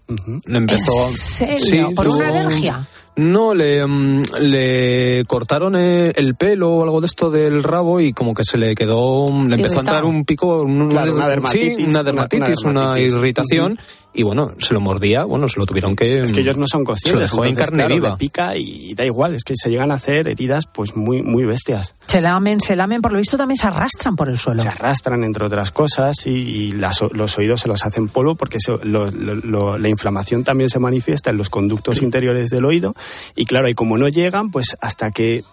[0.46, 1.90] Le empezó ¿En serio?
[1.96, 2.88] ¿Por una alergia?
[3.16, 8.14] No, le, mm, le cortaron eh, el pelo o algo de esto del rabo y
[8.14, 11.30] como que se le quedó, le empezó a entrar un pico, un- Claro, una sí,
[11.30, 13.14] dermatitis, una una- dermatitis, una una, dermatitis.
[13.16, 13.80] irritación
[14.14, 16.22] y bueno, se lo mordía, bueno, se lo tuvieron que...
[16.24, 17.22] Es que ellos no son Se lo conscientes.
[17.32, 18.18] dejó en carne claro, viva.
[18.18, 21.94] pica y da igual, es que se llegan a hacer heridas pues muy, muy bestias.
[22.08, 24.62] Se lamen, se lamen, por lo visto también se arrastran por el suelo.
[24.62, 28.34] Se arrastran, entre otras cosas, y, y las o- los oídos se los hacen polvo
[28.36, 32.66] porque se- lo- lo- lo- la inflamación también se manifiesta en los conductos interiores del
[32.66, 32.96] oído.
[33.36, 35.44] Y claro, y como no llegan, pues hasta que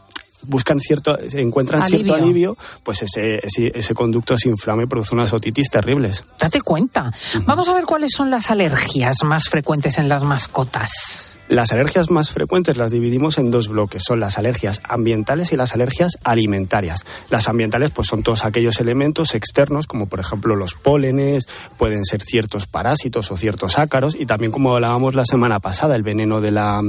[0.43, 2.51] buscan cierto, encuentran cierto Alivio.
[2.51, 6.25] alivio, pues ese, ese, ese conducto se inflama y produce unas otitis terribles.
[6.39, 7.13] Date cuenta.
[7.45, 11.37] Vamos a ver cuáles son las alergias más frecuentes en las mascotas.
[11.49, 15.75] Las alergias más frecuentes las dividimos en dos bloques, son las alergias ambientales y las
[15.75, 17.05] alergias alimentarias.
[17.31, 21.47] Las ambientales pues son todos aquellos elementos externos como por ejemplo los pólenes,
[21.79, 26.03] pueden ser ciertos parásitos o ciertos ácaros y también como hablábamos la semana pasada, el
[26.03, 26.83] veneno de la,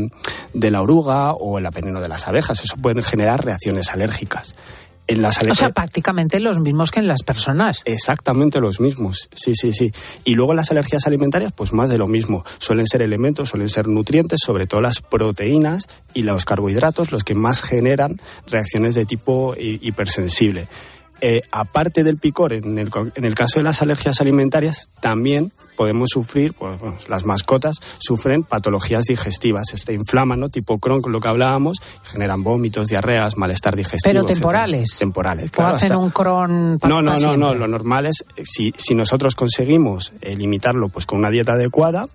[0.54, 4.56] de la oruga o el veneno de las abejas, eso pueden generar reacciones alérgicas.
[5.10, 7.82] En las O sea, prácticamente los mismos que en las personas.
[7.86, 9.94] Exactamente los mismos, sí, sí, sí.
[10.26, 12.44] Y luego las alergias alimentarias, pues más de lo mismo.
[12.58, 17.36] Suelen ser elementos, suelen ser nutrientes, sobre todo las proteínas y los carbohidratos, los que
[17.36, 20.68] más generan reacciones de tipo hi- hipersensible.
[21.22, 26.10] Eh, aparte del picor, en el, en el caso de las alergias alimentarias, también podemos
[26.12, 30.50] sufrir, pues, bueno, las mascotas sufren patologías digestivas, se inflaman, ¿no?
[30.50, 34.02] Tipo Crohn, con lo que hablábamos, generan vómitos, diarreas, malestar digestivo.
[34.10, 34.36] Pero etcétera.
[34.42, 34.98] temporales.
[34.98, 37.54] Temporales, o hacen hasta- un cron pa- no, no, no, no.
[37.56, 42.08] Lo normal es, si, si nosotros conseguimos eh, limitarlo pues con una dieta adecuada,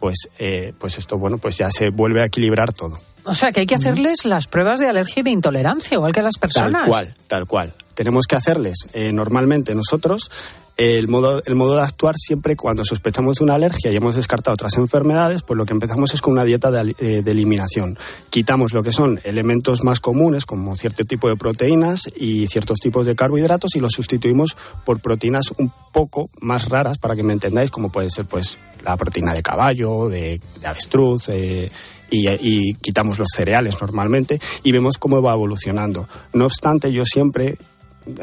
[0.00, 2.98] pues, eh, pues esto, bueno, pues ya se vuelve a equilibrar todo.
[3.24, 6.20] O sea, que hay que hacerles las pruebas de alergia y de intolerancia, igual que
[6.20, 6.82] a las personas.
[6.82, 7.72] Tal cual, tal cual.
[7.94, 10.30] Tenemos que hacerles eh, normalmente nosotros
[10.76, 14.54] el modo, el modo de actuar siempre cuando sospechamos de una alergia y hemos descartado
[14.54, 17.98] otras enfermedades, pues lo que empezamos es con una dieta de, eh, de eliminación.
[18.28, 23.06] Quitamos lo que son elementos más comunes, como cierto tipo de proteínas y ciertos tipos
[23.06, 27.70] de carbohidratos, y los sustituimos por proteínas un poco más raras, para que me entendáis,
[27.70, 31.70] como puede ser pues la proteína de caballo, de, de avestruz, eh,
[32.08, 36.08] y quitamos los cereales normalmente y vemos cómo va evolucionando.
[36.34, 37.56] No obstante, yo siempre,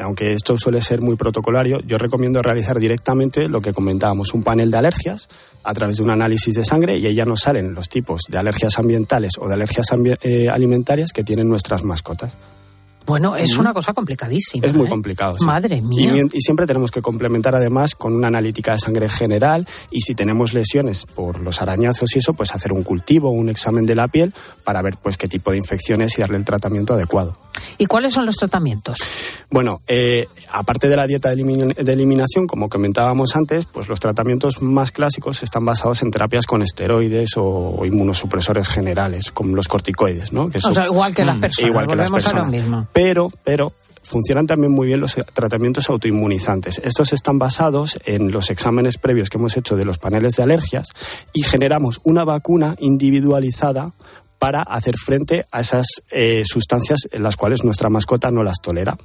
[0.00, 4.70] aunque esto suele ser muy protocolario, yo recomiendo realizar directamente lo que comentábamos, un panel
[4.70, 5.28] de alergias
[5.62, 8.38] a través de un análisis de sangre y ahí ya nos salen los tipos de
[8.38, 9.86] alergias ambientales o de alergias
[10.22, 12.32] eh, alimentarias que tienen nuestras mascotas.
[13.06, 14.66] Bueno, es una cosa complicadísima.
[14.66, 14.90] Es muy ¿eh?
[14.90, 15.36] complicado.
[15.38, 15.44] sí.
[15.44, 16.14] Madre Y, mía.
[16.32, 20.54] y siempre tenemos que complementar además con una analítica de sangre general y si tenemos
[20.54, 24.32] lesiones por los arañazos y eso, pues hacer un cultivo, un examen de la piel
[24.64, 27.36] para ver pues qué tipo de infecciones y darle el tratamiento adecuado.
[27.78, 28.98] ¿Y cuáles son los tratamientos?
[29.50, 34.00] Bueno, eh, aparte de la dieta de, elimin- de eliminación, como comentábamos antes, pues los
[34.00, 40.32] tratamientos más clásicos están basados en terapias con esteroides o inmunosupresores generales, como los corticoides,
[40.32, 40.48] ¿no?
[40.48, 41.68] Que O son- sea, igual que las Mm, personas.
[41.70, 42.62] igual que las volvemos a lo personas.
[42.62, 42.88] mismo.
[42.94, 43.74] Pero, pero
[44.04, 46.80] funcionan también muy bien los tratamientos autoinmunizantes.
[46.84, 50.88] Estos están basados en los exámenes previos que hemos hecho de los paneles de alergias
[51.32, 53.92] y generamos una vacuna individualizada
[54.38, 58.96] para hacer frente a esas eh, sustancias en las cuales nuestra mascota no las tolera.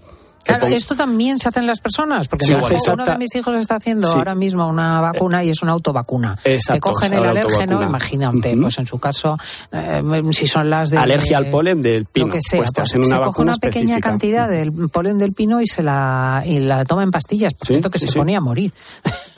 [0.43, 3.35] Claro, Te pon- esto también se hace en las personas, porque hijo- uno de mis
[3.35, 4.17] hijos está haciendo Sí.
[4.17, 6.37] ahora mismo una vacuna y es una autovacuna.
[6.43, 7.85] Exacto, Te cogen el alérgeno, autovacuna.
[7.87, 9.37] imagínate, pues en su caso,
[9.71, 10.97] eh, si son las de...
[10.97, 12.27] Alergia al polen del pino.
[12.27, 14.09] Lo que sea, pues pues hacen se una coge una pequeña específica.
[14.09, 17.53] cantidad del polen del pino y se la, y la toma en pastillas.
[17.53, 18.17] Por Sí, cierto, que sí, se sí.
[18.19, 18.73] ponía a morir.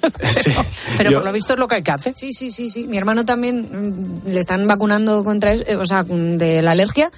[0.97, 2.13] Pero Yo- por lo visto es lo que hay que hacer.
[2.15, 2.85] Sí, sí, sí, sí.
[2.85, 6.71] Mi hermano también mm, le están vacunando contra eso, eh, o sea, mm, de la
[6.71, 7.11] alergia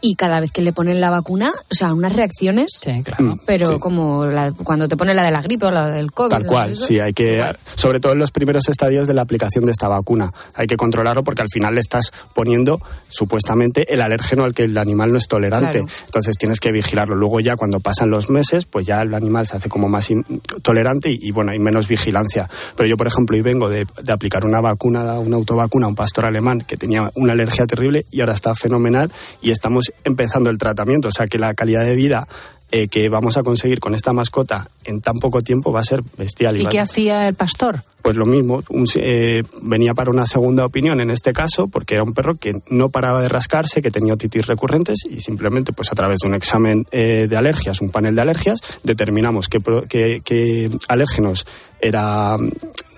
[0.00, 2.72] y cada vez que le ponen la vacuna, o sea, unas reacciones.
[2.80, 3.36] Sí, claro.
[3.46, 3.78] Pero sí.
[3.78, 6.30] como la- cuando te ponen la de la gripe o la del COVID.
[6.30, 6.48] Tal ¿no?
[6.50, 7.42] cual, sí, hay que,
[7.74, 11.24] sobre todo en los primeros estadios de la aplicación de esta vacuna, hay que controlarlo
[11.24, 15.26] porque al final le estás poniendo supuestamente el alérgeno al que el animal no es
[15.28, 15.78] tolerante.
[15.80, 15.86] Claro.
[16.06, 17.14] Entonces tienes que vigilarlo.
[17.16, 20.24] Luego ya cuando pasan los meses, pues ya el animal se hace como más in-
[20.62, 22.23] tolerante y, y, bueno, hay menos vigilancia.
[22.76, 25.94] Pero yo, por ejemplo, hoy vengo de, de aplicar una vacuna, una autovacuna a un
[25.94, 29.10] pastor alemán que tenía una alergia terrible y ahora está fenomenal
[29.42, 31.08] y estamos empezando el tratamiento.
[31.08, 32.26] O sea que la calidad de vida
[32.72, 36.02] eh, que vamos a conseguir con esta mascota en tan poco tiempo va a ser
[36.18, 36.60] bestial.
[36.60, 37.82] ¿Y qué hacía el pastor?
[38.02, 42.02] pues lo mismo, un- eh, venía para una segunda opinión en este caso, porque era
[42.04, 45.94] un perro que no paraba de rascarse, que tenía otitis recurrentes y simplemente pues a
[45.94, 49.58] través de un examen eh, de alergias, un panel de alergias, determinamos qué,
[49.88, 51.46] qué- qué alérgenos
[51.84, 52.36] era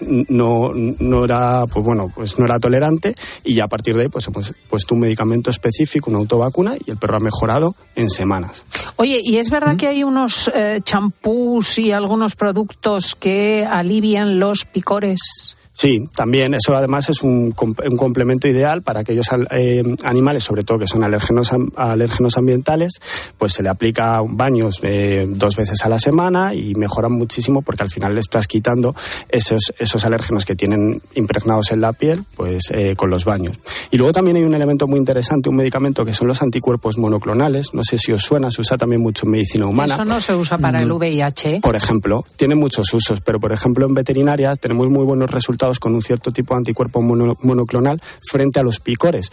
[0.01, 3.15] no, no era pues bueno pues no era tolerante
[3.45, 6.91] y ya a partir de ahí pues hemos puesto un medicamento específico una autovacuna y
[6.91, 8.65] el perro ha mejorado en semanas
[8.97, 14.65] Oye, ¿y es verdad que hay unos eh, champús y algunos productos que alivian los
[14.65, 15.56] picores?
[15.77, 16.55] Sí, también.
[16.55, 17.55] Eso además es un,
[17.85, 22.95] un complemento ideal para aquellos eh, animales, sobre todo que son alérgenos, alérgenos ambientales,
[23.37, 27.83] pues se le aplica baños eh, dos veces a la semana y mejoran muchísimo porque
[27.83, 28.97] al final le estás quitando
[29.29, 33.59] esos, esos alérgenos que tienen impregnados en la piel, pues eh, con los baños.
[33.91, 37.75] Y luego también hay un elemento muy interesante, un medicamento que son los anticuerpos monoclonales.
[37.75, 39.93] No sé si os suena, se usa también mucho en medicina humana.
[39.93, 41.61] Eso no se usa para el VIH.
[41.61, 45.95] Por ejemplo, tiene muchos usos, pero por ejemplo en veterinaria tenemos muy buenos resultados con
[45.95, 48.01] un cierto tipo de anticuerpo mono- monoclonal
[48.31, 49.31] frente a los picores.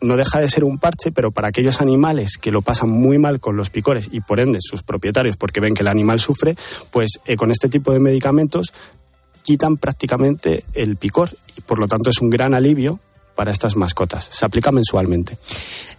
[0.00, 3.40] No deja de ser un parche, pero para aquellos animales que lo pasan muy mal
[3.40, 6.54] con los picores y por ende sus propietarios, porque ven que el animal sufre,
[6.90, 8.74] pues eh, con este tipo de medicamentos
[9.42, 12.98] quitan prácticamente el picor y por lo tanto es un gran alivio
[13.36, 14.28] para estas mascotas.
[14.32, 15.38] Se aplica mensualmente.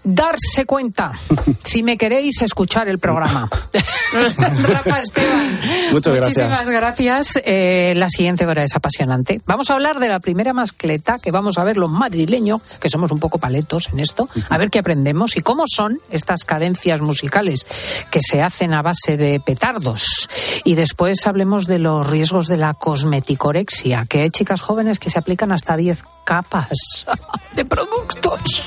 [0.04, 1.12] Darse cuenta,
[1.64, 3.50] si me queréis escuchar el programa.
[4.14, 5.60] Rafa Esteban.
[5.92, 6.48] Muchas gracias.
[6.48, 7.40] Muchísimas gracias.
[7.46, 9.42] Eh, la siguiente hora es apasionante.
[9.46, 13.12] Vamos a hablar de la primera mascleta que vamos a ver los madrileños, que somos
[13.12, 17.68] un poco paletos en esto, a ver qué aprendemos y cómo son estas cadencias musicales
[18.10, 20.30] que se hacen a base de petardos.
[20.64, 25.20] Y después hablemos de los riesgos de la cosmeticorexia, que hay chicas jóvenes que se
[25.20, 27.08] aplican hasta 10 capas
[27.56, 28.66] de productos.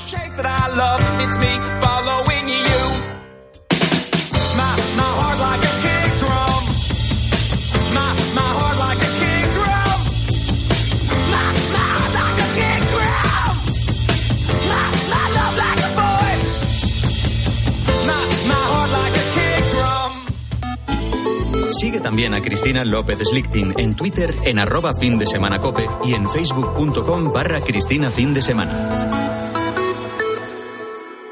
[21.81, 26.13] Sigue también a Cristina López Slichting en Twitter en arroba fin de semana cope y
[26.13, 28.71] en facebook.com barra Cristina fin de semana.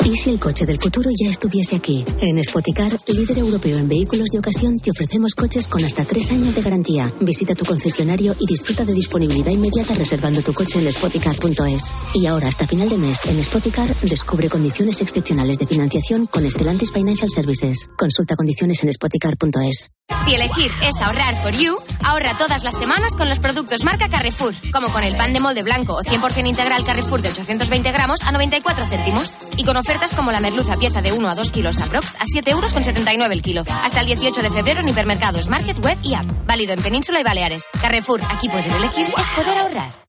[0.03, 2.03] ¿Y si el coche del futuro ya estuviese aquí?
[2.19, 6.55] En Spoticar, líder europeo en vehículos de ocasión, te ofrecemos coches con hasta tres años
[6.55, 7.13] de garantía.
[7.21, 11.93] Visita tu concesionario y disfruta de disponibilidad inmediata reservando tu coche en spoticar.es.
[12.15, 16.91] Y ahora, hasta final de mes, en Spoticar, descubre condiciones excepcionales de financiación con Stellantis
[16.91, 17.87] Financial Services.
[17.95, 19.91] Consulta condiciones en spoticar.es.
[20.29, 24.53] Si elegir es ahorrar for you, ahorra todas las semanas con los productos marca Carrefour,
[24.71, 28.31] como con el pan de molde blanco o 100% integral Carrefour de 820 gramos a
[28.31, 29.37] 94 céntimos.
[29.57, 32.51] Y con ofertas como la merluza pieza de 1 a 2 kilos aprox a 7
[32.51, 33.63] euros con 79 el kilo.
[33.83, 36.25] Hasta el 18 de febrero en hipermercados, market, web y app.
[36.45, 37.65] Válido en Península y Baleares.
[37.81, 40.08] Carrefour, aquí poder elegir es poder ahorrar.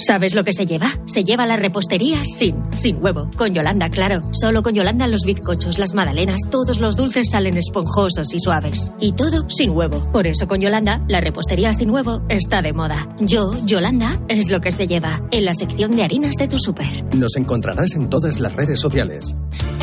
[0.00, 0.90] ¿Sabes lo que se lleva?
[1.04, 3.30] Se lleva la repostería sin, sin huevo.
[3.36, 4.22] Con Yolanda, claro.
[4.32, 8.92] Solo con Yolanda los bizcochos, las magdalenas, todos los dulces salen esponjosos y suaves.
[8.98, 10.02] Y todo sin huevo.
[10.10, 13.14] Por eso con Yolanda, la repostería sin huevo está de moda.
[13.20, 15.20] Yo, Yolanda, es lo que se lleva.
[15.32, 17.04] En la sección de harinas de tu súper.
[17.14, 19.36] Nos encontrarás en todas las redes sociales.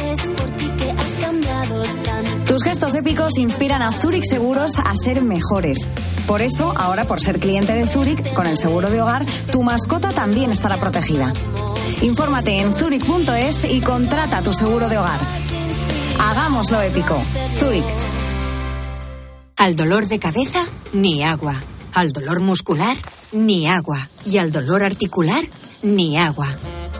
[0.04, 2.54] Es por ti que has cambiado tanto.
[2.54, 5.88] Tus gestos épicos inspiran a Zurich Seguros a ser mejores.
[6.28, 10.10] Por eso, ahora por ser cliente de Zurich, con el seguro de hogar, tu mascota
[10.10, 11.32] también estará protegida.
[12.02, 15.20] Infórmate en zurich.es y contrata tu seguro de hogar.
[16.20, 17.18] Hagámoslo épico.
[17.58, 17.86] Zurich.
[19.56, 21.64] Al dolor de cabeza, ni agua.
[21.94, 22.98] Al dolor muscular,
[23.32, 24.10] ni agua.
[24.26, 25.44] Y al dolor articular,
[25.82, 26.48] ni agua.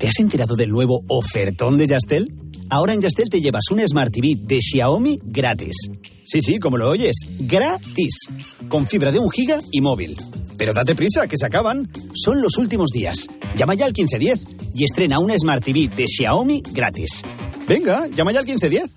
[0.00, 2.32] ¿Te has enterado del nuevo ofertón de Yastel?
[2.70, 5.76] Ahora en Yastel te llevas un Smart TV de Xiaomi gratis.
[6.24, 8.14] Sí, sí, como lo oyes, gratis.
[8.70, 10.16] Con fibra de un giga y móvil.
[10.56, 11.86] Pero date prisa, que se acaban.
[12.14, 13.26] Son los últimos días.
[13.58, 17.22] Llama ya al 1510 y estrena un Smart TV de Xiaomi gratis.
[17.68, 18.96] Venga, llama ya al 1510.